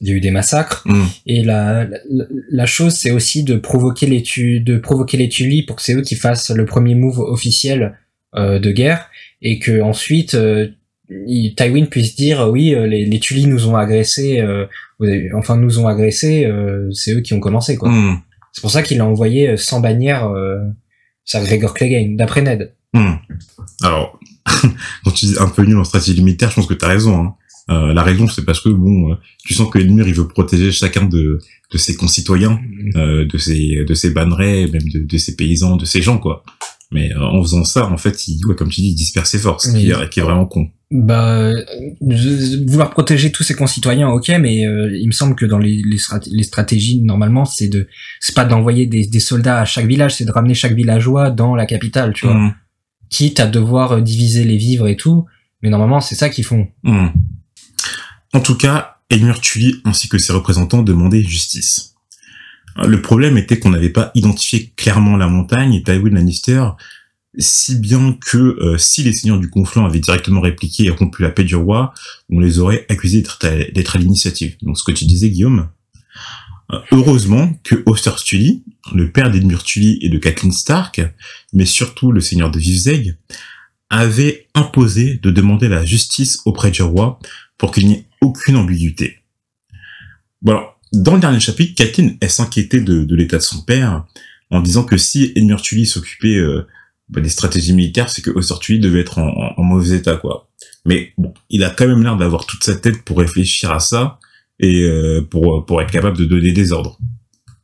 il 0.00 0.08
y 0.08 0.12
a 0.12 0.14
eu 0.14 0.20
des 0.20 0.30
massacres. 0.30 0.82
Hmm. 0.86 1.04
Et 1.26 1.42
la, 1.42 1.84
la, 1.84 2.24
la 2.50 2.66
chose, 2.66 2.94
c'est 2.94 3.10
aussi 3.10 3.42
de 3.44 3.56
provoquer 3.56 4.06
les 4.06 4.22
tu, 4.22 4.60
de 4.60 4.78
provoquer 4.78 5.16
les 5.16 5.28
Tully 5.28 5.62
pour 5.64 5.76
que 5.76 5.82
c'est 5.82 5.94
eux 5.94 6.02
qui 6.02 6.14
fassent 6.16 6.50
le 6.50 6.64
premier 6.64 6.94
move 6.94 7.18
officiel 7.20 7.96
euh, 8.34 8.58
de 8.58 8.70
guerre 8.72 9.08
et 9.42 9.58
que 9.58 9.80
ensuite 9.80 10.34
euh, 10.34 10.68
il- 11.08 11.54
Tywin 11.54 11.86
puisse 11.86 12.16
dire 12.16 12.48
oui, 12.50 12.74
euh, 12.74 12.86
les, 12.86 13.04
les 13.06 13.20
Tully 13.20 13.46
nous 13.46 13.68
ont 13.68 13.76
agressés, 13.76 14.40
euh, 14.40 14.66
avez- 15.00 15.30
enfin 15.34 15.56
nous 15.56 15.78
ont 15.78 15.86
agressés, 15.86 16.44
euh, 16.44 16.90
c'est 16.92 17.12
eux 17.12 17.20
qui 17.20 17.32
ont 17.34 17.40
commencé 17.40 17.76
quoi. 17.76 17.88
Hmm. 17.90 18.18
C'est 18.52 18.60
pour 18.62 18.70
ça 18.70 18.82
qu'il 18.82 19.00
a 19.00 19.06
envoyé 19.06 19.48
euh, 19.50 19.56
sans 19.56 19.80
bannière 19.80 20.26
euh, 20.28 20.58
Sir 21.24 21.42
Gregor 21.44 21.74
Clegane, 21.74 22.16
d'après 22.16 22.42
Ned. 22.42 22.72
Hmm. 22.94 23.14
Alors, 23.82 24.18
quand 25.04 25.10
tu 25.12 25.26
dis 25.26 25.34
un 25.40 25.48
peu 25.48 25.62
nul 25.64 25.76
en 25.76 25.84
stratégie 25.84 26.22
militaire, 26.22 26.50
je 26.50 26.54
pense 26.56 26.66
que 26.66 26.74
tu 26.74 26.84
as 26.84 26.88
raison. 26.88 27.18
Hein. 27.20 27.34
Euh, 27.68 27.92
la 27.92 28.02
raison, 28.04 28.28
c'est 28.28 28.44
parce 28.44 28.60
que 28.60 28.68
bon, 28.68 29.10
euh, 29.10 29.14
tu 29.44 29.52
sens 29.54 29.68
que 29.70 29.78
Edmure, 29.78 30.06
il 30.06 30.14
veut 30.14 30.28
protéger 30.28 30.70
chacun 30.70 31.04
de, 31.04 31.38
de 31.72 31.78
ses 31.78 31.96
concitoyens, 31.96 32.60
euh, 32.94 33.24
de 33.26 33.38
ses 33.38 33.84
de 33.84 33.94
ses 33.94 34.10
bannerets, 34.10 34.68
même 34.72 34.88
de, 34.88 35.00
de 35.00 35.18
ses 35.18 35.34
paysans, 35.34 35.76
de 35.76 35.84
ses 35.84 36.00
gens, 36.00 36.18
quoi. 36.18 36.44
Mais 36.92 37.12
euh, 37.12 37.20
en 37.20 37.42
faisant 37.42 37.64
ça, 37.64 37.86
en 37.90 37.96
fait, 37.96 38.28
il, 38.28 38.44
ouais, 38.46 38.54
comme 38.54 38.68
tu 38.68 38.80
dis, 38.82 38.90
il 38.90 38.94
disperse 38.94 39.30
ses 39.30 39.38
forces, 39.40 39.66
qui, 39.80 39.90
est- 39.90 40.08
qui 40.10 40.20
est 40.20 40.22
vraiment 40.22 40.46
con. 40.46 40.68
Bah, 40.92 41.40
euh, 41.50 41.64
vouloir 42.66 42.90
protéger 42.90 43.32
tous 43.32 43.42
ses 43.42 43.54
concitoyens, 43.54 44.08
ok, 44.08 44.28
mais 44.40 44.64
euh, 44.66 44.96
il 44.96 45.06
me 45.08 45.12
semble 45.12 45.34
que 45.34 45.44
dans 45.44 45.58
les, 45.58 45.82
les, 45.84 45.96
strat- 45.98 46.28
les 46.30 46.42
stratégies, 46.44 47.00
normalement, 47.02 47.44
c'est 47.44 47.66
de, 47.68 47.88
c'est 48.20 48.34
pas 48.36 48.44
d'envoyer 48.44 48.86
des, 48.86 49.04
des 49.06 49.20
soldats 49.20 49.60
à 49.60 49.64
chaque 49.64 49.86
village, 49.86 50.14
c'est 50.14 50.24
de 50.24 50.30
ramener 50.30 50.54
chaque 50.54 50.74
villageois 50.74 51.30
dans 51.30 51.56
la 51.56 51.66
capitale, 51.66 52.12
tu 52.14 52.26
vois. 52.26 52.36
Hmm. 52.36 52.54
Quitte 53.10 53.40
à 53.40 53.46
devoir 53.46 54.00
diviser 54.02 54.44
les 54.44 54.56
vivres 54.56 54.86
et 54.86 54.96
tout, 54.96 55.24
mais 55.62 55.70
normalement, 55.70 56.00
c'est 56.00 56.14
ça 56.14 56.28
qu'ils 56.28 56.44
font. 56.44 56.68
Hmm. 56.84 57.08
En 58.36 58.40
tout 58.40 58.54
cas, 58.54 58.98
Edmure 59.08 59.40
Tully 59.40 59.80
ainsi 59.86 60.10
que 60.10 60.18
ses 60.18 60.34
représentants 60.34 60.82
demandaient 60.82 61.22
justice. 61.22 61.94
Le 62.76 63.00
problème 63.00 63.38
était 63.38 63.58
qu'on 63.58 63.70
n'avait 63.70 63.88
pas 63.88 64.10
identifié 64.14 64.74
clairement 64.76 65.16
la 65.16 65.26
montagne 65.26 65.72
et 65.72 65.82
Tywin 65.82 66.10
Lannister, 66.10 66.62
si 67.38 67.76
bien 67.76 68.14
que 68.20 68.36
euh, 68.36 68.76
si 68.76 69.02
les 69.02 69.14
seigneurs 69.14 69.38
du 69.38 69.48
conflant 69.48 69.86
avaient 69.86 70.00
directement 70.00 70.42
répliqué 70.42 70.84
et 70.84 70.90
rompu 70.90 71.22
la 71.22 71.30
paix 71.30 71.44
du 71.44 71.56
roi, 71.56 71.94
on 72.28 72.38
les 72.38 72.58
aurait 72.58 72.84
accusés 72.90 73.22
d'être 73.22 73.96
à, 73.96 73.98
l'initiative. 73.98 74.58
Donc 74.60 74.76
ce 74.76 74.84
que 74.84 74.92
tu 74.92 75.06
disais, 75.06 75.30
Guillaume. 75.30 75.70
Euh, 76.72 76.78
Heureusement 76.92 77.58
que 77.64 77.82
Oster 77.86 78.12
Tully, 78.22 78.64
le 78.94 79.10
père 79.12 79.30
d'Edmure 79.30 79.64
Tully 79.64 79.98
et 80.02 80.10
de 80.10 80.18
Catelyn 80.18 80.52
Stark, 80.52 81.00
mais 81.54 81.64
surtout 81.64 82.12
le 82.12 82.20
seigneur 82.20 82.50
de 82.50 82.58
Vivzeg, 82.58 83.16
avait 83.88 84.48
imposé 84.54 85.14
de 85.22 85.30
demander 85.30 85.68
la 85.68 85.86
justice 85.86 86.40
auprès 86.44 86.70
du 86.70 86.82
roi 86.82 87.18
pour 87.56 87.70
qu'il 87.70 87.86
n'y 87.86 87.94
ait 87.94 88.06
aucune 88.26 88.56
ambiguïté. 88.56 89.18
Bon 90.42 90.52
alors, 90.52 90.80
dans 90.92 91.14
le 91.14 91.20
dernier 91.20 91.40
chapitre, 91.40 91.74
Catelyn, 91.74 92.16
elle 92.20 92.30
s'inquiétait 92.30 92.80
de, 92.80 93.04
de 93.04 93.16
l'état 93.16 93.38
de 93.38 93.42
son 93.42 93.62
père, 93.62 94.06
en 94.50 94.60
disant 94.60 94.84
que 94.84 94.96
si 94.96 95.32
Edmure 95.34 95.62
Tully 95.62 95.86
s'occupait 95.86 96.36
euh, 96.36 96.66
bah, 97.08 97.20
des 97.20 97.28
stratégies 97.28 97.74
militaires, 97.74 98.08
c'est 98.10 98.22
que 98.22 98.30
Oster 98.30 98.54
Tully 98.60 98.78
devait 98.80 99.00
être 99.00 99.18
en, 99.18 99.28
en- 99.28 99.54
en 99.56 99.62
mauvais 99.62 99.96
état, 99.96 100.16
quoi. 100.16 100.48
Mais 100.84 101.12
bon, 101.18 101.34
il 101.50 101.64
a 101.64 101.70
quand 101.70 101.88
même 101.88 102.02
l'air 102.02 102.16
d'avoir 102.16 102.46
toute 102.46 102.62
sa 102.62 102.76
tête 102.76 103.02
pour 103.02 103.18
réfléchir 103.18 103.72
à 103.72 103.80
ça, 103.80 104.18
et 104.58 104.82
euh, 104.84 105.20
pour, 105.20 105.66
pour 105.66 105.82
être 105.82 105.90
capable 105.90 106.16
de 106.16 106.24
donner 106.24 106.52
des 106.52 106.72
ordres. 106.72 106.98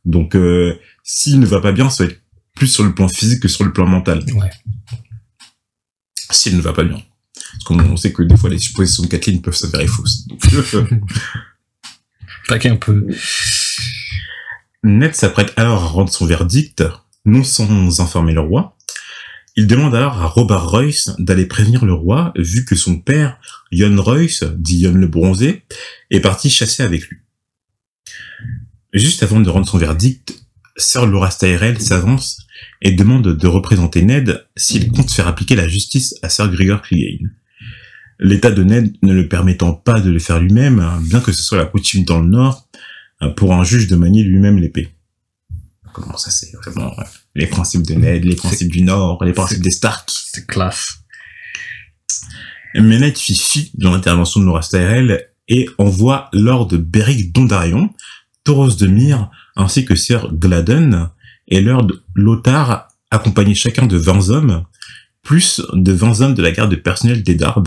Donc, 0.05 0.35
euh, 0.35 0.77
s'il 1.03 1.39
ne 1.39 1.45
va 1.45 1.61
pas 1.61 1.71
bien, 1.71 1.89
ça 1.89 2.03
va 2.03 2.11
être 2.11 2.21
plus 2.55 2.67
sur 2.67 2.83
le 2.83 2.93
plan 2.93 3.07
physique 3.07 3.41
que 3.41 3.47
sur 3.47 3.63
le 3.63 3.73
plan 3.73 3.87
mental. 3.87 4.23
Ouais. 4.35 4.51
S'il 6.29 6.55
ne 6.57 6.61
va 6.61 6.73
pas 6.73 6.83
bien. 6.83 7.01
Parce 7.53 7.63
qu'on 7.65 7.79
on 7.79 7.97
sait 7.97 8.11
que 8.11 8.23
des 8.23 8.37
fois, 8.37 8.49
les 8.49 8.59
suppositions 8.59 9.03
de 9.03 9.07
Kathleen 9.07 9.41
peuvent 9.41 9.55
s'avérer 9.55 9.87
fausses. 9.87 10.27
Donc, 10.73 10.89
Pas 12.47 12.59
qu'un 12.59 12.75
peu. 12.75 13.07
Ned 14.83 15.15
s'apprête 15.15 15.53
alors 15.55 15.83
à 15.83 15.87
rendre 15.87 16.11
son 16.11 16.25
verdict, 16.25 16.83
non 17.25 17.43
sans 17.43 18.01
informer 18.01 18.33
le 18.33 18.41
roi. 18.41 18.75
Il 19.55 19.67
demande 19.67 19.93
alors 19.93 20.19
à 20.19 20.25
Robert 20.25 20.67
Royce 20.67 21.11
d'aller 21.19 21.45
prévenir 21.45 21.85
le 21.85 21.93
roi, 21.93 22.33
vu 22.35 22.65
que 22.65 22.75
son 22.75 22.99
père, 22.99 23.39
Jon 23.71 24.01
Royce, 24.01 24.43
dit 24.57 24.83
Jon 24.83 24.93
le 24.93 25.07
Bronzé, 25.07 25.63
est 26.09 26.19
parti 26.21 26.49
chasser 26.49 26.81
avec 26.81 27.07
lui. 27.07 27.19
Juste 28.93 29.23
avant 29.23 29.39
de 29.39 29.49
rendre 29.49 29.67
son 29.67 29.77
verdict, 29.77 30.43
Sir 30.75 31.05
Loras 31.05 31.37
Tyrell 31.39 31.79
s'avance 31.79 32.47
et 32.81 32.91
demande 32.91 33.37
de 33.37 33.47
représenter 33.47 34.01
Ned 34.01 34.47
s'il 34.55 34.91
compte 34.91 35.11
faire 35.11 35.27
appliquer 35.27 35.55
la 35.55 35.67
justice 35.67 36.15
à 36.23 36.29
Sir 36.29 36.49
Gregor 36.49 36.81
Clegane. 36.81 37.31
L'état 38.23 38.51
de 38.51 38.63
Ned 38.63 38.95
ne 39.01 39.13
le 39.13 39.27
permettant 39.27 39.73
pas 39.73 39.99
de 39.99 40.09
le 40.09 40.17
faire 40.17 40.39
lui-même, 40.39 40.79
hein, 40.79 40.97
bien 41.03 41.19
que 41.19 41.33
ce 41.33 41.43
soit 41.43 41.57
la 41.57 41.65
coutume 41.65 42.05
dans 42.05 42.21
le 42.21 42.27
Nord, 42.29 42.69
euh, 43.21 43.27
pour 43.29 43.53
un 43.53 43.65
juge 43.65 43.87
de 43.87 43.97
manier 43.97 44.23
lui-même 44.23 44.57
l'épée. 44.57 44.95
Comment 45.91 46.15
ça, 46.15 46.31
c'est 46.31 46.49
vraiment 46.53 46.97
euh, 46.97 47.03
les 47.35 47.47
principes 47.47 47.83
de 47.83 47.95
Ned, 47.95 48.23
les 48.23 48.37
principes 48.37 48.71
du 48.71 48.81
Nord, 48.81 49.21
les 49.25 49.33
principes 49.33 49.61
des 49.61 49.71
Stark. 49.71 50.09
C'est 50.09 50.47
classe. 50.47 50.99
Mais 52.75 52.97
Ned 52.97 53.17
fit 53.17 53.35
fi 53.35 53.71
de 53.75 53.89
l'intervention 53.89 54.39
de 54.39 54.45
Loras 54.45 54.69
Tyrell 54.71 55.27
et 55.49 55.67
envoie 55.77 56.29
Lord 56.31 56.69
Beric 56.69 57.33
Dondarrion, 57.33 57.93
Tauros 58.45 58.75
de 58.75 58.87
Myre, 58.87 59.29
ainsi 59.57 59.83
que 59.83 59.95
Sir 59.95 60.33
Gladden 60.33 61.09
et 61.49 61.59
Lord 61.59 61.91
Lothar, 62.15 62.87
accompagnés 63.11 63.53
chacun 63.53 63.85
de 63.85 63.97
20 63.97 64.29
hommes, 64.29 64.63
plus 65.23 65.61
de 65.73 65.91
20 65.91 66.21
hommes 66.21 66.33
de 66.33 66.41
la 66.41 66.51
garde 66.51 66.73
personnelle 66.77 67.21
d'Eddard, 67.21 67.61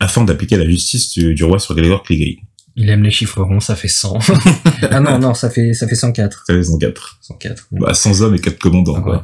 afin 0.00 0.24
d'appliquer 0.24 0.56
la 0.56 0.68
justice 0.68 1.10
du, 1.12 1.34
du 1.34 1.44
roi 1.44 1.58
sur 1.58 1.74
Gregor 1.74 2.02
Clegane. 2.02 2.44
Il 2.74 2.88
aime 2.88 3.02
les 3.02 3.10
chiffres 3.10 3.42
ronds, 3.42 3.60
ça 3.60 3.76
fait 3.76 3.88
100. 3.88 4.18
ah 4.90 5.00
non, 5.00 5.18
non, 5.18 5.34
ça 5.34 5.50
fait, 5.50 5.74
ça 5.74 5.86
fait 5.86 5.94
104. 5.94 6.44
Ça 6.46 6.54
fait 6.54 6.78
4. 6.80 7.18
104. 7.20 7.68
Bah, 7.72 7.92
100 7.94 8.20
hommes 8.22 8.34
et 8.34 8.38
4 8.40 8.58
commandants, 8.58 8.94
Ah 8.96 9.00
quoi. 9.02 9.16
ouais. 9.16 9.22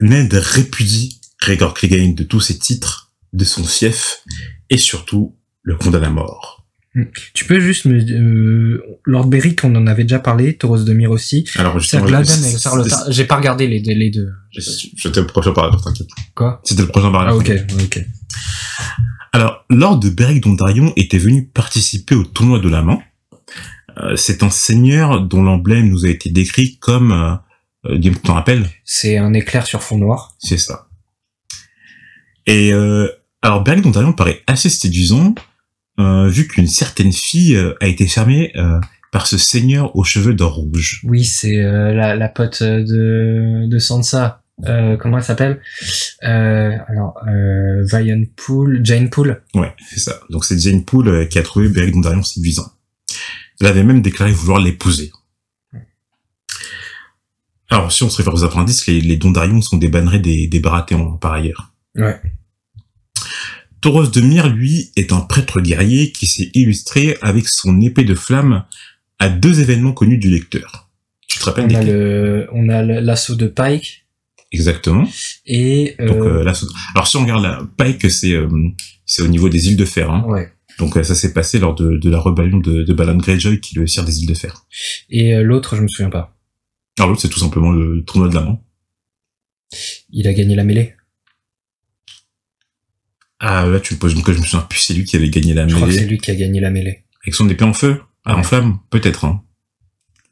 Ned 0.00 0.32
répudie 0.34 1.20
Gregor 1.40 1.74
Clegane 1.74 2.14
de 2.14 2.22
tous 2.22 2.40
ses 2.40 2.58
titres, 2.58 3.12
de 3.32 3.44
son 3.44 3.64
fief, 3.64 4.22
et 4.70 4.76
surtout 4.78 5.36
le 5.62 5.76
condamne 5.76 6.04
à 6.04 6.10
mort. 6.10 6.55
Tu 7.34 7.44
peux 7.44 7.60
juste 7.60 7.84
me, 7.84 7.98
euh, 7.98 8.82
Lord 9.04 9.26
Beric, 9.26 9.64
on 9.64 9.74
en 9.74 9.86
avait 9.86 10.04
déjà 10.04 10.18
parlé, 10.18 10.56
Tauros 10.56 10.78
de 10.78 10.92
Myre 10.94 11.10
aussi. 11.10 11.46
Alors, 11.56 11.78
justement, 11.78 12.06
et. 12.08 12.24
J'ai 13.10 13.24
pas 13.24 13.36
regardé 13.36 13.66
les 13.66 13.80
deux, 13.80 13.92
les 13.92 14.10
deux. 14.10 14.30
C'était 14.58 15.20
le 15.20 15.26
prochain 15.26 15.52
paragraphe, 15.52 15.82
t'inquiète. 15.82 16.08
Quoi? 16.34 16.60
C'était 16.64 16.82
le 16.82 16.88
prochain 16.88 17.10
paragraphe. 17.10 17.46
Ah, 17.46 17.74
ok, 17.74 17.82
ok. 17.82 18.04
Alors, 19.32 19.66
Lord 19.68 20.00
Beric 20.00 20.42
Dondarrion 20.42 20.92
était 20.96 21.18
venu 21.18 21.46
participer 21.46 22.14
au 22.14 22.24
tournoi 22.24 22.58
de 22.58 22.70
la 22.70 22.82
main. 22.82 22.98
Euh, 23.98 24.16
c'est 24.16 24.42
un 24.42 24.50
seigneur 24.50 25.20
dont 25.20 25.42
l'emblème 25.42 25.88
nous 25.88 26.06
a 26.06 26.08
été 26.08 26.30
décrit 26.30 26.78
comme, 26.78 27.12
euh, 27.12 27.34
euh, 27.90 28.00
tu 28.00 28.12
t'en 28.12 28.34
rappelles? 28.34 28.66
C'est 28.84 29.18
un 29.18 29.34
éclair 29.34 29.66
sur 29.66 29.82
fond 29.82 29.98
noir. 29.98 30.34
C'est 30.38 30.58
ça. 30.58 30.88
Et 32.46 32.72
euh, 32.72 33.08
alors 33.42 33.62
Beric 33.62 33.82
Dondarrion 33.82 34.12
paraît 34.12 34.42
assez 34.46 34.70
séduisant, 34.70 35.34
euh, 35.98 36.28
vu 36.28 36.46
qu'une 36.48 36.66
certaine 36.66 37.12
fille 37.12 37.56
euh, 37.56 37.74
a 37.80 37.86
été 37.86 38.06
fermée 38.06 38.52
euh, 38.56 38.80
par 39.12 39.26
ce 39.26 39.38
seigneur 39.38 39.94
aux 39.96 40.04
cheveux 40.04 40.34
d'or 40.34 40.54
rouge. 40.54 41.00
Oui, 41.04 41.24
c'est 41.24 41.58
euh, 41.62 41.92
la, 41.94 42.16
la 42.16 42.28
pote 42.28 42.62
de, 42.62 43.66
de 43.66 43.78
Sansa. 43.78 44.42
Euh, 44.64 44.96
comment 44.96 45.18
elle 45.18 45.24
s'appelle? 45.24 45.60
Euh, 46.22 46.72
Alors, 46.88 47.18
euh, 47.28 47.84
Vian 47.84 48.22
Poole, 48.36 48.80
Jane 48.82 49.10
Poole. 49.10 49.42
Ouais, 49.54 49.74
c'est 49.86 50.00
ça. 50.00 50.20
Donc 50.30 50.44
c'est 50.44 50.58
Jane 50.58 50.84
Poole 50.84 51.08
euh, 51.08 51.24
qui 51.26 51.38
a 51.38 51.42
trouvé 51.42 51.68
Beric 51.68 51.92
Dondarrion 51.92 52.22
séduisant. 52.22 52.70
Elle 53.60 53.66
avait 53.66 53.84
même 53.84 54.02
déclaré 54.02 54.32
vouloir 54.32 54.60
l'épouser. 54.60 55.12
Alors 57.68 57.90
si 57.90 58.02
on 58.02 58.08
se 58.08 58.18
réfère 58.18 58.34
aux 58.34 58.44
appendices, 58.44 58.86
les, 58.86 59.00
les 59.00 59.16
Dondarrion 59.16 59.60
sont 59.60 59.76
des 59.76 59.88
bannerets 59.88 60.20
des, 60.20 60.46
des 60.46 60.60
Baratheons 60.60 61.16
par 61.16 61.32
ailleurs. 61.32 61.72
Ouais. 61.96 62.20
Tauros 63.86 64.08
de 64.08 64.20
Myre, 64.20 64.48
lui, 64.48 64.90
est 64.96 65.12
un 65.12 65.20
prêtre 65.20 65.60
guerrier 65.60 66.10
qui 66.10 66.26
s'est 66.26 66.50
illustré 66.54 67.16
avec 67.22 67.46
son 67.46 67.80
épée 67.80 68.02
de 68.02 68.16
flamme 68.16 68.64
à 69.20 69.28
deux 69.28 69.60
événements 69.60 69.92
connus 69.92 70.18
du 70.18 70.28
lecteur. 70.28 70.90
Tu 71.28 71.38
te 71.38 71.44
rappelles 71.44 71.66
On 71.66 71.74
a 71.76 71.78
desquels 71.78 71.94
le, 71.94 72.48
on 72.52 72.68
a 72.68 72.82
l'assaut 72.82 73.36
de 73.36 73.46
Pike 73.46 74.08
Exactement. 74.50 75.08
et 75.44 75.94
euh, 76.00 76.08
Donc, 76.08 76.16
euh, 76.16 76.42
là, 76.42 76.52
alors 76.96 77.06
si 77.06 77.16
on 77.16 77.22
regarde 77.22 77.44
la 77.44 77.62
Pike, 77.76 78.10
c'est 78.10 78.32
euh, 78.32 78.48
c'est 79.04 79.22
au 79.22 79.28
niveau 79.28 79.48
des 79.48 79.68
îles 79.68 79.76
de 79.76 79.84
fer. 79.84 80.10
Hein. 80.10 80.24
ouais. 80.26 80.50
Donc 80.80 80.96
euh, 80.96 81.04
ça 81.04 81.14
s'est 81.14 81.32
passé 81.32 81.60
lors 81.60 81.76
de, 81.76 81.96
de 81.96 82.10
la 82.10 82.20
rébellion 82.20 82.58
de, 82.58 82.82
de 82.82 82.92
Balon 82.92 83.18
Greyjoy, 83.18 83.60
qui 83.60 83.76
le 83.76 83.86
sire 83.86 84.04
des 84.04 84.18
îles 84.18 84.28
de 84.28 84.34
fer. 84.34 84.66
Et 85.10 85.32
euh, 85.32 85.44
l'autre, 85.44 85.76
je 85.76 85.82
me 85.82 85.86
souviens 85.86 86.10
pas. 86.10 86.36
Alors 86.98 87.10
l'autre, 87.10 87.22
c'est 87.22 87.28
tout 87.28 87.38
simplement 87.38 87.70
le 87.70 88.02
tournoi 88.04 88.30
de 88.30 88.34
la 88.34 88.40
main. 88.40 88.58
Il 90.10 90.26
a 90.26 90.32
gagné 90.32 90.56
la 90.56 90.64
mêlée. 90.64 90.95
Ah, 93.38 93.66
là, 93.66 93.80
tu 93.80 93.94
me 93.94 93.98
poses 93.98 94.12
une 94.14 94.18
question, 94.22 94.34
je 94.34 94.40
me 94.40 94.46
souviens 94.46 94.66
plus, 94.68 94.78
c'est 94.80 94.94
lui 94.94 95.04
qui 95.04 95.16
avait 95.16 95.28
gagné 95.28 95.52
la 95.54 95.68
Je 95.68 95.74
crois 95.74 95.86
que 95.88 95.92
c'est 95.92 96.00
mêlée. 96.00 96.10
lui 96.12 96.18
qui 96.18 96.30
a 96.30 96.34
gagné 96.34 96.60
la 96.60 96.70
mêlée. 96.70 97.04
Avec 97.22 97.34
son 97.34 97.48
épée 97.48 97.64
en 97.64 97.72
feu? 97.74 98.00
Ah, 98.24 98.34
en 98.34 98.38
Ouais. 98.38 98.42
flamme? 98.44 98.78
Peut-être, 98.90 99.24
hein. 99.24 99.42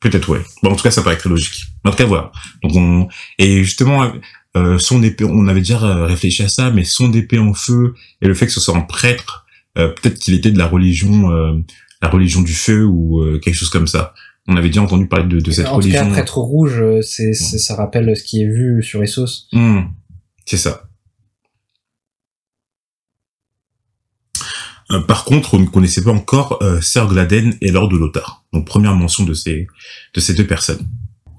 Peut-être, 0.01 0.29
ouais. 0.31 0.41
Bon, 0.63 0.71
en 0.71 0.77
tout 0.77 0.83
cas, 0.83 0.91
ça 0.91 1.03
paraît 1.03 1.17
très 1.17 1.29
logique. 1.31 1.65
En 1.85 1.91
tout 1.91 1.97
cas, 1.97 2.05
voilà. 2.07 2.33
Donc, 2.63 2.73
on, 2.77 3.09
et 3.39 3.63
justement, 3.63 4.11
euh, 4.57 4.79
son 4.79 5.03
épée, 5.03 5.25
on 5.25 5.47
avait 5.49 5.61
déjà 5.61 5.83
euh, 5.83 6.07
réfléchi 6.07 6.43
à 6.43 6.49
ça, 6.49 6.71
mais 6.71 6.85
son 6.85 7.13
épée 7.13 7.39
en 7.39 7.53
feu 7.55 7.95
et 8.23 8.27
le 8.27 8.35
fait 8.35 8.47
que 8.47 8.53
ce 8.53 8.61
soit 8.61 8.77
un 8.77 8.81
prêtre, 8.83 9.47
euh, 9.79 9.89
peut-être 9.89 10.19
qu'il 10.19 10.35
était 10.35 10.51
de 10.51 10.59
la 10.59 10.67
religion, 10.67 11.31
euh, 11.31 11.59
la 12.03 12.09
religion 12.09 12.41
du 12.43 12.53
feu 12.55 12.85
ou 12.85 13.21
euh, 13.23 13.39
quelque 13.39 13.55
chose 13.55 13.71
comme 13.71 13.87
ça. 13.87 14.15
On 14.47 14.57
avait 14.57 14.69
déjà 14.69 14.83
entendu 14.83 15.09
parler 15.09 15.27
de, 15.27 15.41
de 15.41 15.51
cette 15.51 15.67
en 15.67 15.71
tout 15.71 15.77
religion. 15.77 16.05
cas, 16.05 16.11
prêtre 16.11 16.39
rouge, 16.39 16.79
euh, 16.81 17.01
c'est, 17.03 17.33
c'est- 17.33 17.59
ça 17.59 17.75
rappelle 17.75 18.15
ce 18.17 18.23
qui 18.23 18.43
est 18.43 18.47
vu 18.49 18.83
sur 18.83 19.03
Essos. 19.03 19.49
Hmm, 19.53 19.81
c'est 20.45 20.59
ça. 20.59 20.83
Euh, 24.39 24.43
par 25.09 25.25
contre, 25.25 25.55
on 25.55 25.59
ne 25.59 25.67
connaissait 25.67 26.03
pas 26.03 26.13
encore 26.13 26.63
euh, 26.63 26.81
Sir 26.81 27.07
Gladen 27.09 27.57
et 27.61 27.71
Lord 27.71 27.89
de 27.89 27.97
Lothar. 27.97 28.45
Donc 28.53 28.67
première 28.67 28.95
mention 28.95 29.25
de 29.25 29.35
ces 29.35 29.67
de 30.15 30.21
ces 30.21 30.35
deux 30.35 30.47
personnes. 30.47 30.87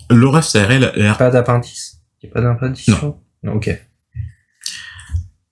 Laura 0.10 0.42
Tyrell 0.42 0.84
a 0.86 0.96
l'air 0.96 1.18
Pas 1.18 1.30
d'appendice? 1.30 2.00
Il 2.22 2.30
a 2.30 2.34
pas 2.34 2.42
d'appendice? 2.42 2.88
Non. 2.88 3.18
non. 3.44 3.54
Ok. 3.54 3.70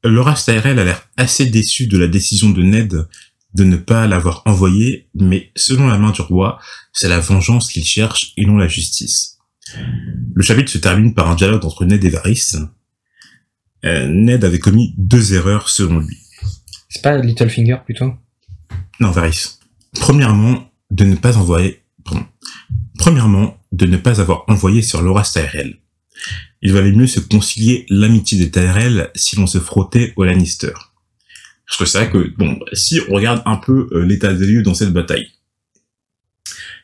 Laura 0.04 0.34
Tyrell 0.34 0.80
a 0.80 0.84
l'air 0.84 1.08
assez 1.18 1.46
déçue 1.46 1.88
de 1.88 1.98
la 1.98 2.08
décision 2.08 2.50
de 2.50 2.62
Ned 2.62 3.08
de 3.54 3.64
ne 3.64 3.78
pas 3.78 4.08
l'avoir 4.08 4.42
envoyé, 4.46 5.10
mais 5.14 5.52
selon 5.56 5.88
la 5.88 5.98
main 5.98 6.12
du 6.12 6.22
roi, 6.22 6.60
c'est 6.92 7.08
la 7.08 7.20
vengeance 7.20 7.70
qu'il 7.70 7.86
cherche 7.86 8.34
et 8.36 8.46
non 8.46 8.58
la 8.58 8.68
justice. 8.68 9.38
Le 10.34 10.44
chapitre 10.44 10.72
se 10.72 10.78
termine 10.80 11.14
par 11.14 11.30
un 11.30 11.36
dialogue 11.36 11.64
entre 11.64 11.86
Ned 11.86 12.04
et 12.04 12.10
Varys. 12.10 12.56
Euh, 13.86 14.08
Ned 14.08 14.44
avait 14.44 14.60
commis 14.60 14.96
deux 14.98 15.34
erreurs 15.34 15.70
selon 15.70 16.00
lui. 16.00 16.18
C'est 16.94 17.02
pas 17.02 17.18
Littlefinger 17.18 17.78
plutôt 17.84 18.14
Non, 19.00 19.10
Varys. 19.10 19.58
Premièrement, 20.00 20.72
de 20.92 21.06
ne 21.06 21.16
pas 21.16 21.38
envoyer, 21.38 21.82
pardon. 22.06 22.24
Premièrement, 23.00 23.60
de 23.72 23.88
ne 23.88 23.98
pas 23.98 24.22
avoir 24.22 24.44
envoyé 24.48 24.84
sur 24.84 25.02
Loras 25.02 25.32
Tyrell. 25.34 25.80
Il 26.62 26.72
valait 26.72 26.92
mieux 26.92 27.08
se 27.08 27.20
concilier 27.20 27.88
l'amitié 27.90 28.38
des 28.38 28.52
Tyrell 28.52 29.10
si 29.16 29.36
l'on 29.38 29.48
se 29.48 29.58
frottait 29.58 30.14
aux 30.18 30.24
Lannister. 30.24 30.74
Je 31.66 31.74
trouve 31.74 31.88
ça 31.88 32.06
que, 32.06 32.32
bon, 32.38 32.60
si 32.74 33.02
on 33.10 33.16
regarde 33.16 33.42
un 33.48 33.58
peu 33.58 33.90
euh, 33.94 34.06
l'état 34.06 34.32
des 34.32 34.46
lieux 34.46 34.62
dans 34.62 34.76
cette 34.76 34.94
bataille, 34.94 35.32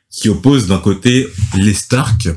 qui 0.10 0.28
oppose 0.28 0.68
d'un 0.68 0.80
côté 0.80 1.28
les 1.56 1.76
Stark, 1.76 2.30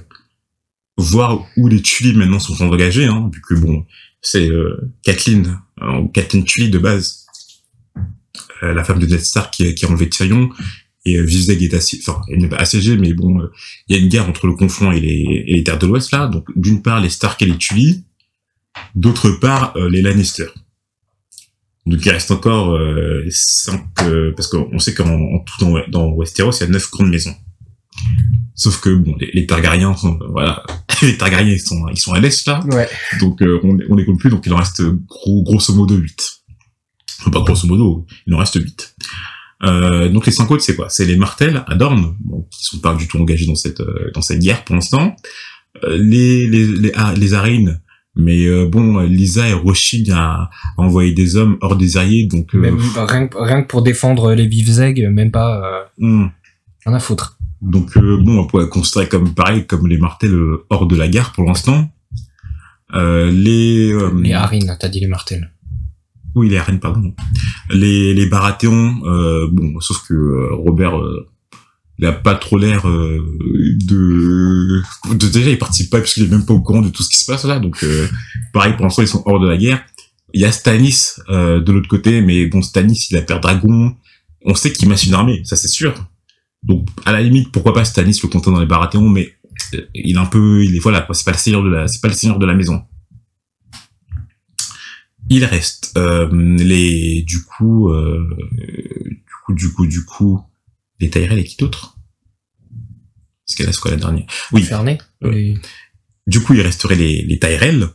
voir 0.99 1.47
où 1.57 1.69
les 1.69 1.81
Tully 1.81 2.15
maintenant 2.15 2.39
sont 2.39 2.63
engagés, 2.63 3.07
hein, 3.07 3.31
vu 3.33 3.41
que 3.41 3.55
bon, 3.55 3.87
c'est 4.21 4.51
euh, 4.51 4.93
Kathleen, 5.03 5.59
euh, 5.81 6.07
Kathleen 6.13 6.45
Tully 6.45 6.69
de 6.69 6.79
base, 6.79 7.22
la 8.62 8.85
femme 8.85 8.98
de 8.98 9.07
Ned 9.07 9.20
Stark 9.20 9.53
qui, 9.53 9.75
qui 9.75 9.85
a 9.85 9.88
enlevé 9.88 10.09
Tyrion. 10.09 10.51
Et 11.05 11.16
euh, 11.16 11.22
Vizeg 11.25 11.62
est 11.62 11.75
assiégé, 11.75 12.05
enfin 12.07 12.20
elle 12.29 12.38
n'est 12.38 12.48
pas 12.48 12.59
assiégée 12.59 12.96
mais 12.96 13.12
bon 13.12 13.40
euh, 13.40 13.51
il 13.88 13.96
y 13.96 13.98
a 13.98 14.03
une 14.03 14.09
guerre 14.09 14.29
entre 14.29 14.46
le 14.46 14.55
conflant 14.55 14.92
et 14.92 15.01
les, 15.01 15.44
et 15.48 15.55
les 15.55 15.64
terres 15.64 15.79
de 15.79 15.87
l'Ouest 15.87 16.12
là. 16.12 16.29
Donc 16.29 16.46
d'une 16.55 16.81
part 16.81 17.01
les 17.01 17.11
Stark 17.11 17.40
et 17.42 17.46
les 17.46 17.57
Tully. 17.57 18.05
D'autre 18.94 19.31
part 19.31 19.75
euh, 19.77 19.90
les 19.90 20.01
Lannister. 20.01 20.46
Donc 21.87 22.05
il 22.07 22.11
reste 22.11 22.31
encore 22.31 22.75
euh, 22.77 23.25
cinq 23.31 23.85
euh, 24.03 24.33
parce 24.37 24.48
qu'on 24.48 24.79
sait 24.79 24.94
qu'en 24.94 25.11
en 25.11 25.40
tout 25.40 25.64
dans, 25.64 25.75
dans 25.88 26.12
Westeros 26.12 26.53
il 26.53 26.61
y 26.61 26.62
a 26.62 26.68
neuf 26.68 26.90
grandes 26.90 27.11
maisons. 27.11 27.35
Sauf 28.55 28.81
que 28.81 28.90
bon 28.90 29.16
les, 29.18 29.31
les 29.35 29.46
Targaryens 29.46 29.96
sont 29.96 30.18
euh, 30.20 30.27
voilà. 30.31 30.62
Les 31.03 31.18
Targaryens 31.18 31.55
ils 31.55 31.61
sont 31.61 31.88
ils 31.88 31.98
sont 31.98 32.12
à 32.12 32.20
l'est 32.20 32.46
là. 32.46 32.61
Ouais. 32.70 32.88
donc 33.18 33.42
euh, 33.42 33.59
on, 33.64 33.77
on 33.90 33.96
les 33.96 34.05
compte 34.05 34.20
plus, 34.20 34.31
donc 34.31 34.46
il 34.46 34.53
en 34.53 34.57
reste 34.57 34.83
gros, 34.83 35.42
grosso 35.42 35.75
modo 35.75 35.96
8. 35.96 36.41
Pas 37.31 37.41
grosso 37.41 37.67
modo, 37.67 38.07
il 38.27 38.35
en 38.35 38.39
reste 38.39 38.55
8. 38.61 38.97
Euh, 39.65 40.09
donc 40.09 40.27
les 40.27 40.33
cinq 40.33 40.51
autres, 40.51 40.63
c'est 40.65 40.75
quoi? 40.75 40.89
C'est 40.89 41.05
les 41.05 41.17
Martels 41.17 41.63
à 41.69 41.75
Dorne, 41.77 42.17
bon, 42.25 42.47
qui 42.51 42.65
sont 42.65 42.79
pas 42.81 42.95
du 42.95 43.07
tout 43.07 43.19
engagés 43.19 43.47
dans 43.47 43.55
cette 43.55 43.81
euh, 43.81 44.11
dans 44.15 44.21
cette 44.23 44.41
guerre 44.41 44.65
pour 44.65 44.75
l'instant. 44.75 45.15
Euh, 45.85 45.97
les 45.99 46.47
les 46.49 46.67
les, 46.67 46.93
ah, 46.97 47.15
les 47.17 47.33
Arryn, 47.35 47.79
mais 48.17 48.47
euh, 48.47 48.67
bon, 48.67 48.99
Lisa 49.01 49.49
et 49.49 49.53
Roshing 49.53 50.11
a, 50.11 50.51
a 50.51 50.51
envoyé 50.77 51.13
des 51.13 51.37
hommes 51.37 51.59
hors 51.61 51.77
des 51.77 51.97
Arriers, 51.97 52.27
donc 52.27 52.55
euh, 52.55 52.59
Même, 52.59 52.79
rien, 52.97 53.29
que- 53.29 53.39
rien 53.39 53.63
que 53.63 53.69
pour 53.69 53.83
défendre 53.83 54.35
les 54.35 54.47
Vivzeg, 54.49 55.09
même 55.11 55.31
pas. 55.31 55.63
Euh, 55.65 55.85
hmm. 55.99 56.31
rien 56.85 56.95
à 56.95 57.01
foutre. 57.01 57.39
Donc 57.61 57.97
euh, 57.97 58.17
bon, 58.21 58.41
on 58.41 58.47
pourrait 58.49 58.69
considérer 58.69 59.09
comme 59.09 59.33
pareil 59.33 59.65
comme 59.67 59.87
les 59.87 59.97
Martels 59.99 60.37
hors 60.71 60.87
de 60.87 60.97
la 60.97 61.07
guerre 61.07 61.31
pour 61.33 61.45
l'instant. 61.45 61.89
Euh, 62.95 63.31
les 63.31 63.93
euh, 63.93 64.11
Les 64.21 64.33
Harin, 64.35 64.59
t'as 64.79 64.89
dit 64.89 64.99
les 65.01 65.07
Martels. 65.07 65.51
Oui, 66.35 66.49
les 66.49 66.57
arènes, 66.57 66.81
pardon. 66.81 67.14
Les, 67.71 68.14
les 68.14 68.27
Baratheons, 68.27 69.03
euh, 69.05 69.49
bon, 69.51 69.79
sauf 69.81 70.07
que 70.09 70.14
euh, 70.14 70.55
Robert, 70.55 70.99
euh, 70.99 71.29
il 71.99 72.07
a 72.07 72.12
pas 72.12 72.35
trop 72.35 72.57
l'air 72.59 72.88
euh, 72.88 73.18
de, 73.87 74.83
de... 75.14 75.29
Déjà, 75.29 75.51
il 75.51 75.59
participe 75.59 75.90
pas 75.90 75.99
parce 75.99 76.14
qu'il 76.14 76.25
est 76.25 76.29
même 76.29 76.47
pas 76.47 76.55
au 76.55 76.61
courant 76.61 76.81
de 76.81 76.88
tout 76.88 77.03
ce 77.03 77.11
qui 77.11 77.18
se 77.18 77.27
passe 77.27 77.45
là, 77.45 77.61
donc 77.61 77.85
euh, 77.85 78.09
pareil, 78.53 78.73
pour 78.75 78.85
l'instant, 78.85 79.03
ils 79.03 79.09
sont 79.09 79.23
hors 79.27 79.40
de 79.40 79.47
la 79.47 79.57
guerre. 79.59 79.85
Il 80.33 80.40
y 80.40 80.47
a 80.47 80.53
Stannis 80.53 81.21
euh, 81.29 81.61
de 81.61 81.71
l'autre 81.71 81.88
côté, 81.88 82.23
mais 82.23 82.47
bon, 82.47 82.62
Stannis, 82.62 83.09
il 83.11 83.18
a 83.18 83.23
peur 83.23 83.40
dragon. 83.40 83.95
On 84.45 84.55
sait 84.55 84.73
qu'il 84.73 84.88
masse 84.88 85.05
une 85.05 85.14
armée, 85.14 85.42
ça 85.45 85.57
c'est 85.57 85.68
sûr. 85.68 85.92
Donc, 86.62 86.88
à 87.05 87.12
la 87.12 87.21
limite, 87.21 87.53
pourquoi 87.53 87.75
pas 87.75 87.85
Stannis 87.85 88.18
le 88.23 88.29
compter 88.29 88.51
dans 88.51 88.61
les 88.61 88.66
Baratheons, 88.66 89.09
mais 89.09 89.35
il 89.95 90.16
est 90.16 90.18
un 90.18 90.27
peu... 90.27 90.64
Il 90.64 90.75
est, 90.75 90.79
voilà, 90.79 91.07
c'est 91.12 91.25
pas 91.25 91.33
le 91.33 91.38
seigneur 91.38 91.62
de 91.62 91.68
la... 91.68 91.87
C'est 91.88 92.01
pas 92.01 92.09
le 92.09 92.14
seigneur 92.14 92.38
de 92.38 92.47
la 92.47 92.55
maison. 92.55 92.83
Il 95.35 95.45
reste 95.47 95.95
euh, 95.97 96.29
les 96.59 97.23
du 97.23 97.42
coup 97.42 97.90
euh, 97.90 98.29
du 98.61 99.25
coup 99.47 99.55
du 99.55 99.68
coup 99.73 99.87
du 99.87 100.05
coup 100.05 100.40
les 101.01 101.09
Tyrell 101.09 101.38
et 101.38 101.45
qui 101.45 101.57
d'autre? 101.57 101.97
Parce 103.47 103.57
qu'elle 103.57 103.68
a 103.68 103.73
quoi 103.73 103.90
la 103.92 103.97
dernière 103.97 104.27
Oui. 104.53 104.62
Fernet 104.62 104.99
Euh, 105.25 105.31
Les- 105.31 105.59
Du 106.27 106.40
coup, 106.40 106.55
il 106.55 106.61
resterait 106.61 106.95
les, 106.95 107.23
les 107.23 107.38
Tyrell. 107.38 107.88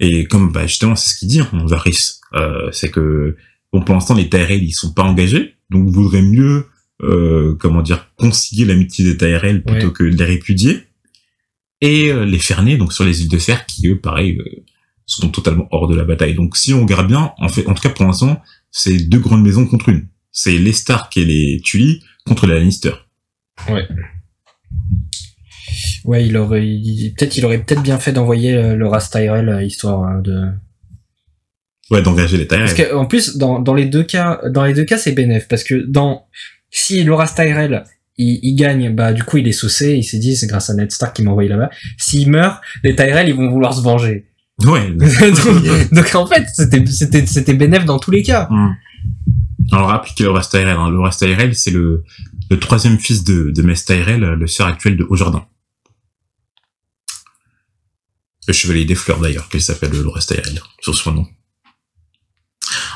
Et 0.00 0.26
comme 0.26 0.52
bah, 0.52 0.66
justement, 0.66 0.96
c'est 0.96 1.14
ce 1.14 1.18
qu'il 1.18 1.28
dit, 1.28 1.40
hein, 1.40 1.48
Varys, 1.66 2.20
euh, 2.34 2.70
c'est 2.72 2.90
que 2.90 3.36
bon, 3.72 3.82
pour 3.82 3.94
l'instant, 3.94 4.14
les 4.14 4.28
Tyrell, 4.28 4.62
ils 4.62 4.72
sont 4.72 4.92
pas 4.92 5.02
engagés, 5.04 5.54
donc 5.70 5.88
vaudrait 5.88 6.22
mieux, 6.22 6.66
euh, 7.02 7.54
comment 7.58 7.82
dire, 7.82 8.10
concilier 8.16 8.64
l'amitié 8.66 9.04
des 9.04 9.16
Tyrell 9.16 9.62
plutôt 9.64 9.86
Ouais. 9.86 9.92
que 9.92 10.04
de 10.04 10.16
les 10.16 10.24
répudier. 10.24 10.86
Et 11.80 12.10
euh, 12.12 12.24
les 12.26 12.38
Ferney, 12.38 12.76
donc 12.76 12.92
sur 12.92 13.04
les 13.04 13.22
îles 13.22 13.28
de 13.30 13.38
Fer, 13.38 13.64
qui 13.66 13.88
eux, 13.88 13.98
pareil, 13.98 14.38
euh, 14.38 14.62
sont 15.16 15.28
totalement 15.28 15.66
hors 15.70 15.88
de 15.88 15.94
la 15.96 16.04
bataille. 16.04 16.34
Donc 16.34 16.56
si 16.56 16.72
on 16.74 16.82
regarde 16.82 17.06
bien, 17.08 17.32
en 17.38 17.48
fait, 17.48 17.66
en 17.68 17.74
tout 17.74 17.82
cas 17.82 17.90
pour 17.90 18.04
l'instant, 18.04 18.40
c'est 18.70 18.96
deux 19.08 19.18
grandes 19.18 19.42
maisons 19.42 19.66
contre 19.66 19.88
une. 19.88 20.08
C'est 20.32 20.56
les 20.56 20.72
Stark 20.72 21.16
et 21.16 21.24
les 21.24 21.60
Tully 21.64 22.02
contre 22.26 22.46
les 22.46 22.54
Lannister. 22.54 22.92
Ouais, 26.04 26.26
il 26.26 26.36
aurait, 26.36 26.66
il- 26.66 27.14
peut-être, 27.16 27.36
il 27.36 27.44
aurait 27.44 27.58
peut-être 27.62 27.82
bien 27.82 27.98
fait 27.98 28.12
d'envoyer 28.12 28.54
euh, 28.54 28.74
le 28.74 28.86
Ras 28.88 29.08
Tyrell, 29.12 29.48
euh, 29.48 29.62
histoire 29.62 30.16
euh, 30.18 30.20
de. 30.20 30.44
Ouais, 31.90 32.02
d'engager 32.02 32.36
les 32.38 32.46
Tyrell. 32.46 32.64
Parce 32.64 32.74
que 32.74 32.94
en 32.94 33.06
plus, 33.06 33.36
dans, 33.36 33.58
dans 33.58 33.74
les 33.74 33.84
deux 33.86 34.02
cas, 34.04 34.40
dans 34.50 34.64
les 34.64 34.74
deux 34.74 34.84
cas, 34.84 34.96
c'est 34.98 35.12
bénéf 35.12 35.46
parce 35.48 35.64
que 35.64 35.74
dans 35.74 36.26
si 36.70 37.02
le 37.02 37.12
Ras 37.14 37.34
Tyrell 37.34 37.84
il, 38.16 38.38
il 38.42 38.54
gagne, 38.54 38.94
bah 38.94 39.12
du 39.12 39.24
coup 39.24 39.38
il 39.38 39.48
est 39.48 39.52
saucé, 39.52 39.94
il 39.96 40.04
s'est 40.04 40.18
dit 40.18 40.36
c'est 40.36 40.46
grâce 40.46 40.70
à 40.70 40.74
Ned 40.74 40.90
Stark 40.92 41.16
qui 41.16 41.22
m'a 41.22 41.30
envoyé 41.32 41.48
là-bas. 41.48 41.70
S'il 41.98 42.30
meurt, 42.30 42.60
les 42.84 42.94
Tyrell 42.94 43.28
ils 43.28 43.34
vont 43.34 43.50
vouloir 43.50 43.74
se 43.74 43.82
venger. 43.82 44.26
Ouais. 44.64 44.90
donc, 44.90 45.92
donc, 45.92 46.14
en 46.14 46.26
fait, 46.26 46.46
c'était 46.54 46.84
c'était 46.86 47.26
c'était 47.26 47.54
bénéf 47.54 47.84
dans 47.84 47.98
tous 47.98 48.10
les 48.10 48.22
cas. 48.22 48.48
Hmm. 48.50 48.74
Alors 49.72 49.90
appliquer 49.90 50.24
le 50.24 50.30
reste 50.30 50.50
Tyrell. 50.50 50.76
Hein. 50.76 51.10
Tyrell, 51.16 51.54
c'est 51.54 51.70
le, 51.70 52.04
le 52.50 52.58
troisième 52.58 52.98
fils 52.98 53.24
de, 53.24 53.50
de 53.50 53.62
Mess 53.62 53.84
Tyrell, 53.84 54.20
le 54.20 54.46
sœur 54.46 54.66
actuel 54.66 54.96
de 54.96 55.06
Haut-Jardin. 55.08 55.44
Le 58.48 58.52
chevalier 58.52 58.84
des 58.84 58.94
fleurs 58.94 59.20
d'ailleurs, 59.20 59.48
qu'il 59.48 59.62
s'appelle 59.62 59.92
le 59.92 60.08
reste 60.08 60.34
Tyrell, 60.34 60.60
sur 60.80 60.94
son 60.94 61.12
nom. 61.12 61.26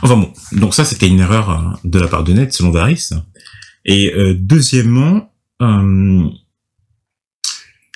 Enfin 0.03 0.16
bon, 0.16 0.33
donc 0.53 0.74
ça 0.74 0.85
c'était 0.85 1.09
une 1.09 1.20
erreur 1.20 1.50
euh, 1.50 1.77
de 1.85 1.98
la 1.98 2.09
part 2.09 2.24
de 2.24 2.33
Ned 2.33 2.53
selon 2.53 2.70
Varys. 2.70 3.11
Et 3.85 4.12
euh, 4.14 4.35
deuxièmement, 4.38 5.33
euh, 5.62 6.29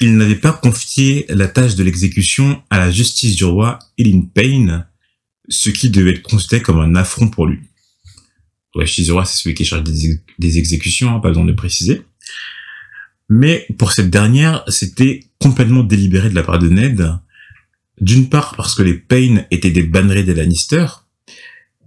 il 0.01 0.17
n'avait 0.17 0.37
pas 0.37 0.53
confié 0.53 1.27
la 1.29 1.49
tâche 1.49 1.75
de 1.75 1.83
l'exécution 1.83 2.63
à 2.71 2.79
la 2.79 2.91
justice 2.91 3.37
du 3.37 3.45
roi 3.45 3.79
Eileen 3.99 4.29
Payne, 4.29 4.87
ce 5.49 5.71
qui 5.71 5.91
devait 5.91 6.13
être 6.13 6.23
considéré 6.23 6.63
comme 6.63 6.79
un 6.79 6.95
affront 6.95 7.29
pour 7.29 7.47
lui. 7.47 7.61
Ouais, 8.75 8.87
Shizura, 8.87 9.25
c'est 9.25 9.43
celui 9.43 9.55
qui 9.55 9.65
charge 9.65 9.85
des, 9.85 10.21
des 10.39 10.59
exécutions, 10.59 11.17
hein, 11.17 11.21
pas 11.21 11.29
besoin 11.29 11.45
de 11.45 11.53
préciser. 11.53 12.03
Mais 13.29 13.67
pour 13.79 13.93
cette 13.93 14.11
dernière, 14.11 14.63
c'était 14.69 15.27
complètement 15.39 15.83
délibéré 15.83 16.31
de 16.31 16.35
la 16.35 16.43
part 16.43 16.59
de 16.59 16.69
Ned. 16.69 17.19
D'une 18.01 18.29
part 18.29 18.55
parce 18.57 18.75
que 18.75 18.83
les 18.83 18.95
Payne 18.95 19.47
étaient 19.51 19.71
des 19.71 19.83
bannerets 19.83 20.23
des 20.23 20.35
Lannister, 20.35 20.87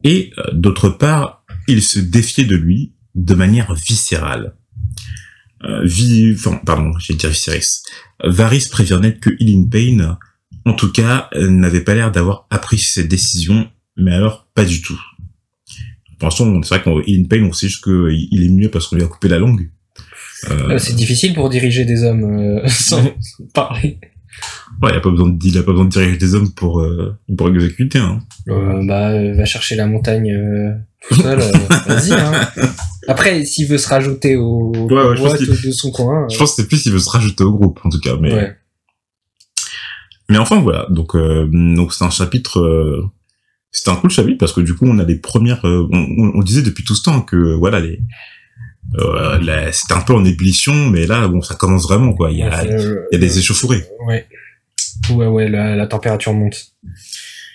et 0.03 0.31
euh, 0.37 0.51
d'autre 0.53 0.89
part, 0.89 1.45
il 1.67 1.81
se 1.81 1.99
défiait 1.99 2.43
de 2.43 2.55
lui 2.55 2.93
de 3.15 3.33
manière 3.35 3.73
viscérale. 3.73 4.55
Euh, 5.65 5.83
vi- 5.85 6.33
enfin, 6.33 6.59
pardon, 6.65 6.91
j'ai 6.99 7.13
dit 7.13 7.27
Viserys. 7.27 7.81
Varys 8.23 8.67
prévient 8.71 8.99
que 9.21 9.29
Eileen 9.39 9.69
Payne, 9.69 10.17
en 10.65 10.73
tout 10.73 10.91
cas, 10.91 11.29
euh, 11.35 11.49
n'avait 11.49 11.81
pas 11.81 11.93
l'air 11.95 12.11
d'avoir 12.11 12.47
appris 12.49 12.77
cette 12.79 13.07
décision, 13.07 13.67
mais 13.97 14.11
alors 14.13 14.47
pas 14.55 14.65
du 14.65 14.81
tout. 14.81 14.99
pour 16.19 16.27
l'instant, 16.27 16.61
c'est 16.63 16.75
vrai 16.75 16.83
qu'en 16.83 16.99
In 16.99 17.23
Pain, 17.29 17.43
on 17.43 17.53
sait 17.53 17.67
juste 17.67 17.83
qu'il 17.83 18.43
est 18.43 18.49
mieux 18.49 18.69
parce 18.69 18.87
qu'on 18.87 18.95
lui 18.95 19.03
a 19.03 19.07
coupé 19.07 19.27
la 19.27 19.39
langue. 19.39 19.69
Euh, 20.49 20.77
c'est 20.79 20.95
difficile 20.95 21.33
pour 21.35 21.49
diriger 21.49 21.85
des 21.85 22.03
hommes 22.03 22.23
euh, 22.23 22.61
sans 22.67 23.03
parler. 23.53 23.99
Ouais, 24.81 24.89
il 24.91 24.95
a 24.97 24.99
pas 25.01 25.09
besoin 25.11 25.29
de, 25.29 25.37
il 25.47 25.57
a 25.57 25.63
pas 25.63 25.71
besoin 25.71 25.85
de 25.85 25.89
diriger 25.91 26.17
des 26.17 26.33
hommes 26.35 26.51
pour, 26.53 26.79
euh, 26.81 27.15
pour 27.37 27.49
exécuter, 27.49 27.99
hein. 27.99 28.19
Euh, 28.49 28.83
bah, 28.85 29.33
va 29.33 29.45
chercher 29.45 29.75
la 29.75 29.85
montagne 29.85 30.31
euh, 30.31 30.73
tout 31.07 31.15
seul. 31.15 31.39
Vas-y. 31.87 32.13
Hein. 32.13 32.31
Après, 33.07 33.43
s'il 33.45 33.67
veut 33.67 33.77
se 33.77 33.87
rajouter 33.87 34.35
au 34.35 34.71
Ouais, 34.89 34.93
ouais, 35.07 35.17
je 35.17 35.21
pense 35.23 35.39
de 35.41 35.71
son 35.71 35.91
coin. 35.91 36.27
Je 36.29 36.37
pense 36.37 36.51
que 36.55 36.61
c'est 36.61 36.67
plus 36.67 36.77
s'il 36.77 36.91
veut 36.91 36.99
se 36.99 37.09
rajouter 37.09 37.43
au 37.43 37.51
groupe, 37.51 37.79
en 37.83 37.89
tout 37.89 37.99
cas, 37.99 38.15
mais, 38.19 38.31
euh, 38.31 38.35
ouais. 38.37 38.55
mais 40.29 40.37
enfin, 40.37 40.61
voilà. 40.61 40.85
Donc, 40.89 41.15
euh, 41.15 41.47
donc 41.51 41.93
c'est 41.93 42.03
un 42.03 42.09
chapitre, 42.09 42.59
euh, 42.59 43.03
c'est 43.71 43.89
un 43.89 43.95
cool 43.95 44.09
chapitre 44.11 44.37
parce 44.37 44.53
que 44.53 44.61
du 44.61 44.75
coup, 44.75 44.85
on 44.87 44.99
a 44.99 45.03
les 45.03 45.15
premières, 45.15 45.65
euh, 45.65 45.87
on, 45.91 45.97
on- 45.97 46.31
on 46.35 46.41
disait 46.43 46.61
depuis 46.61 46.83
tout 46.83 46.95
ce 46.95 47.01
temps 47.03 47.21
que, 47.21 47.53
voilà, 47.55 47.79
les, 47.79 47.99
euh, 48.99 49.69
c'était 49.71 49.93
un 49.93 50.01
peu 50.01 50.13
en 50.13 50.23
ébullition, 50.25 50.73
mais 50.89 51.05
là, 51.07 51.27
bon, 51.27 51.41
ça 51.41 51.55
commence 51.55 51.83
vraiment, 51.83 52.13
quoi. 52.13 52.31
Il 52.31 52.37
y 52.37 52.43
a, 52.43 52.63
Euh, 52.65 53.05
il 53.11 53.15
y 53.15 53.17
a 53.17 53.19
des 53.19 53.39
échauffourées. 53.39 53.83
Ouais. 54.05 54.27
Ouais, 55.11 55.27
ouais, 55.27 55.49
la, 55.49 55.75
la 55.75 55.87
température 55.87 56.33
monte. 56.33 56.67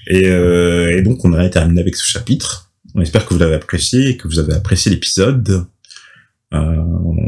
Et, 0.09 0.27
euh, 0.29 0.97
et 0.97 1.03
donc, 1.03 1.25
on 1.25 1.33
a 1.33 1.49
terminé 1.49 1.81
avec 1.81 1.97
ce 1.97 2.05
chapitre. 2.07 2.66
On 2.97 3.03
espère 3.03 3.27
que 3.27 3.35
vous 3.35 3.41
l'avez 3.41 3.55
apprécié 3.55 4.09
et 4.09 4.17
que 4.17 4.27
vous 4.27 4.39
avez 4.39 4.55
apprécié 4.55 4.91
l'épisode. 4.91 5.67
Euh, 6.55 6.83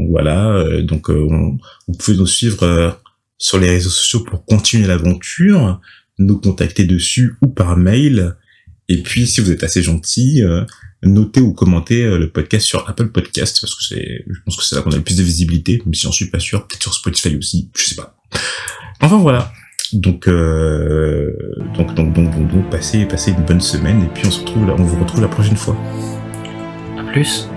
voilà. 0.09 0.49
euh, 0.55 0.81
Donc, 0.81 1.09
euh, 1.09 1.27
on- 1.29 1.57
vous 1.87 1.93
pouvez 1.97 2.17
nous 2.17 2.25
suivre 2.27 2.63
euh, 2.63 2.91
sur 3.37 3.59
les 3.59 3.69
réseaux 3.69 3.89
sociaux 3.91 4.21
pour 4.21 4.45
continuer 4.45 4.87
l'aventure, 4.87 5.79
nous 6.17 6.39
contacter 6.39 6.85
dessus 6.85 7.35
ou 7.41 7.47
par 7.47 7.77
mail. 7.77 8.35
Et 8.89 9.01
puis, 9.03 9.27
si 9.27 9.39
vous 9.41 9.51
êtes 9.51 9.63
assez 9.63 9.83
gentil, 9.83 10.41
notez 11.03 11.39
ou 11.39 11.53
commentez 11.53 12.03
le 12.17 12.29
podcast 12.31 12.65
sur 12.65 12.89
Apple 12.89 13.09
Podcast 13.09 13.59
parce 13.61 13.75
que 13.75 13.83
c'est, 13.83 14.25
je 14.27 14.39
pense 14.43 14.57
que 14.57 14.63
c'est 14.63 14.75
là 14.75 14.81
qu'on 14.81 14.91
a 14.91 14.95
le 14.97 15.03
plus 15.03 15.15
de 15.17 15.23
visibilité, 15.23 15.79
même 15.85 15.93
si 15.93 16.01
j'en 16.01 16.11
suis 16.11 16.29
pas 16.29 16.39
sûr. 16.39 16.67
Peut-être 16.67 16.81
sur 16.81 16.93
Spotify 16.95 17.35
aussi, 17.37 17.69
je 17.77 17.83
sais 17.83 17.95
pas. 17.95 18.17
Enfin 18.99 19.17
voilà. 19.19 19.53
Donc, 19.93 20.27
euh, 20.27 21.31
donc, 21.75 21.93
donc, 21.95 22.13
donc, 22.13 22.31
donc, 22.31 22.47
donc, 22.51 22.69
passez, 22.69 23.05
passez 23.05 23.31
une 23.31 23.43
bonne 23.43 23.61
semaine 23.61 24.03
et 24.03 24.07
puis 24.13 24.27
on 24.27 24.31
se 24.31 24.41
retrouve 24.41 24.69
on 24.69 24.83
vous 24.83 24.99
retrouve 24.99 25.21
la 25.21 25.27
prochaine 25.27 25.57
fois. 25.57 25.75
À 26.97 27.03
plus. 27.11 27.49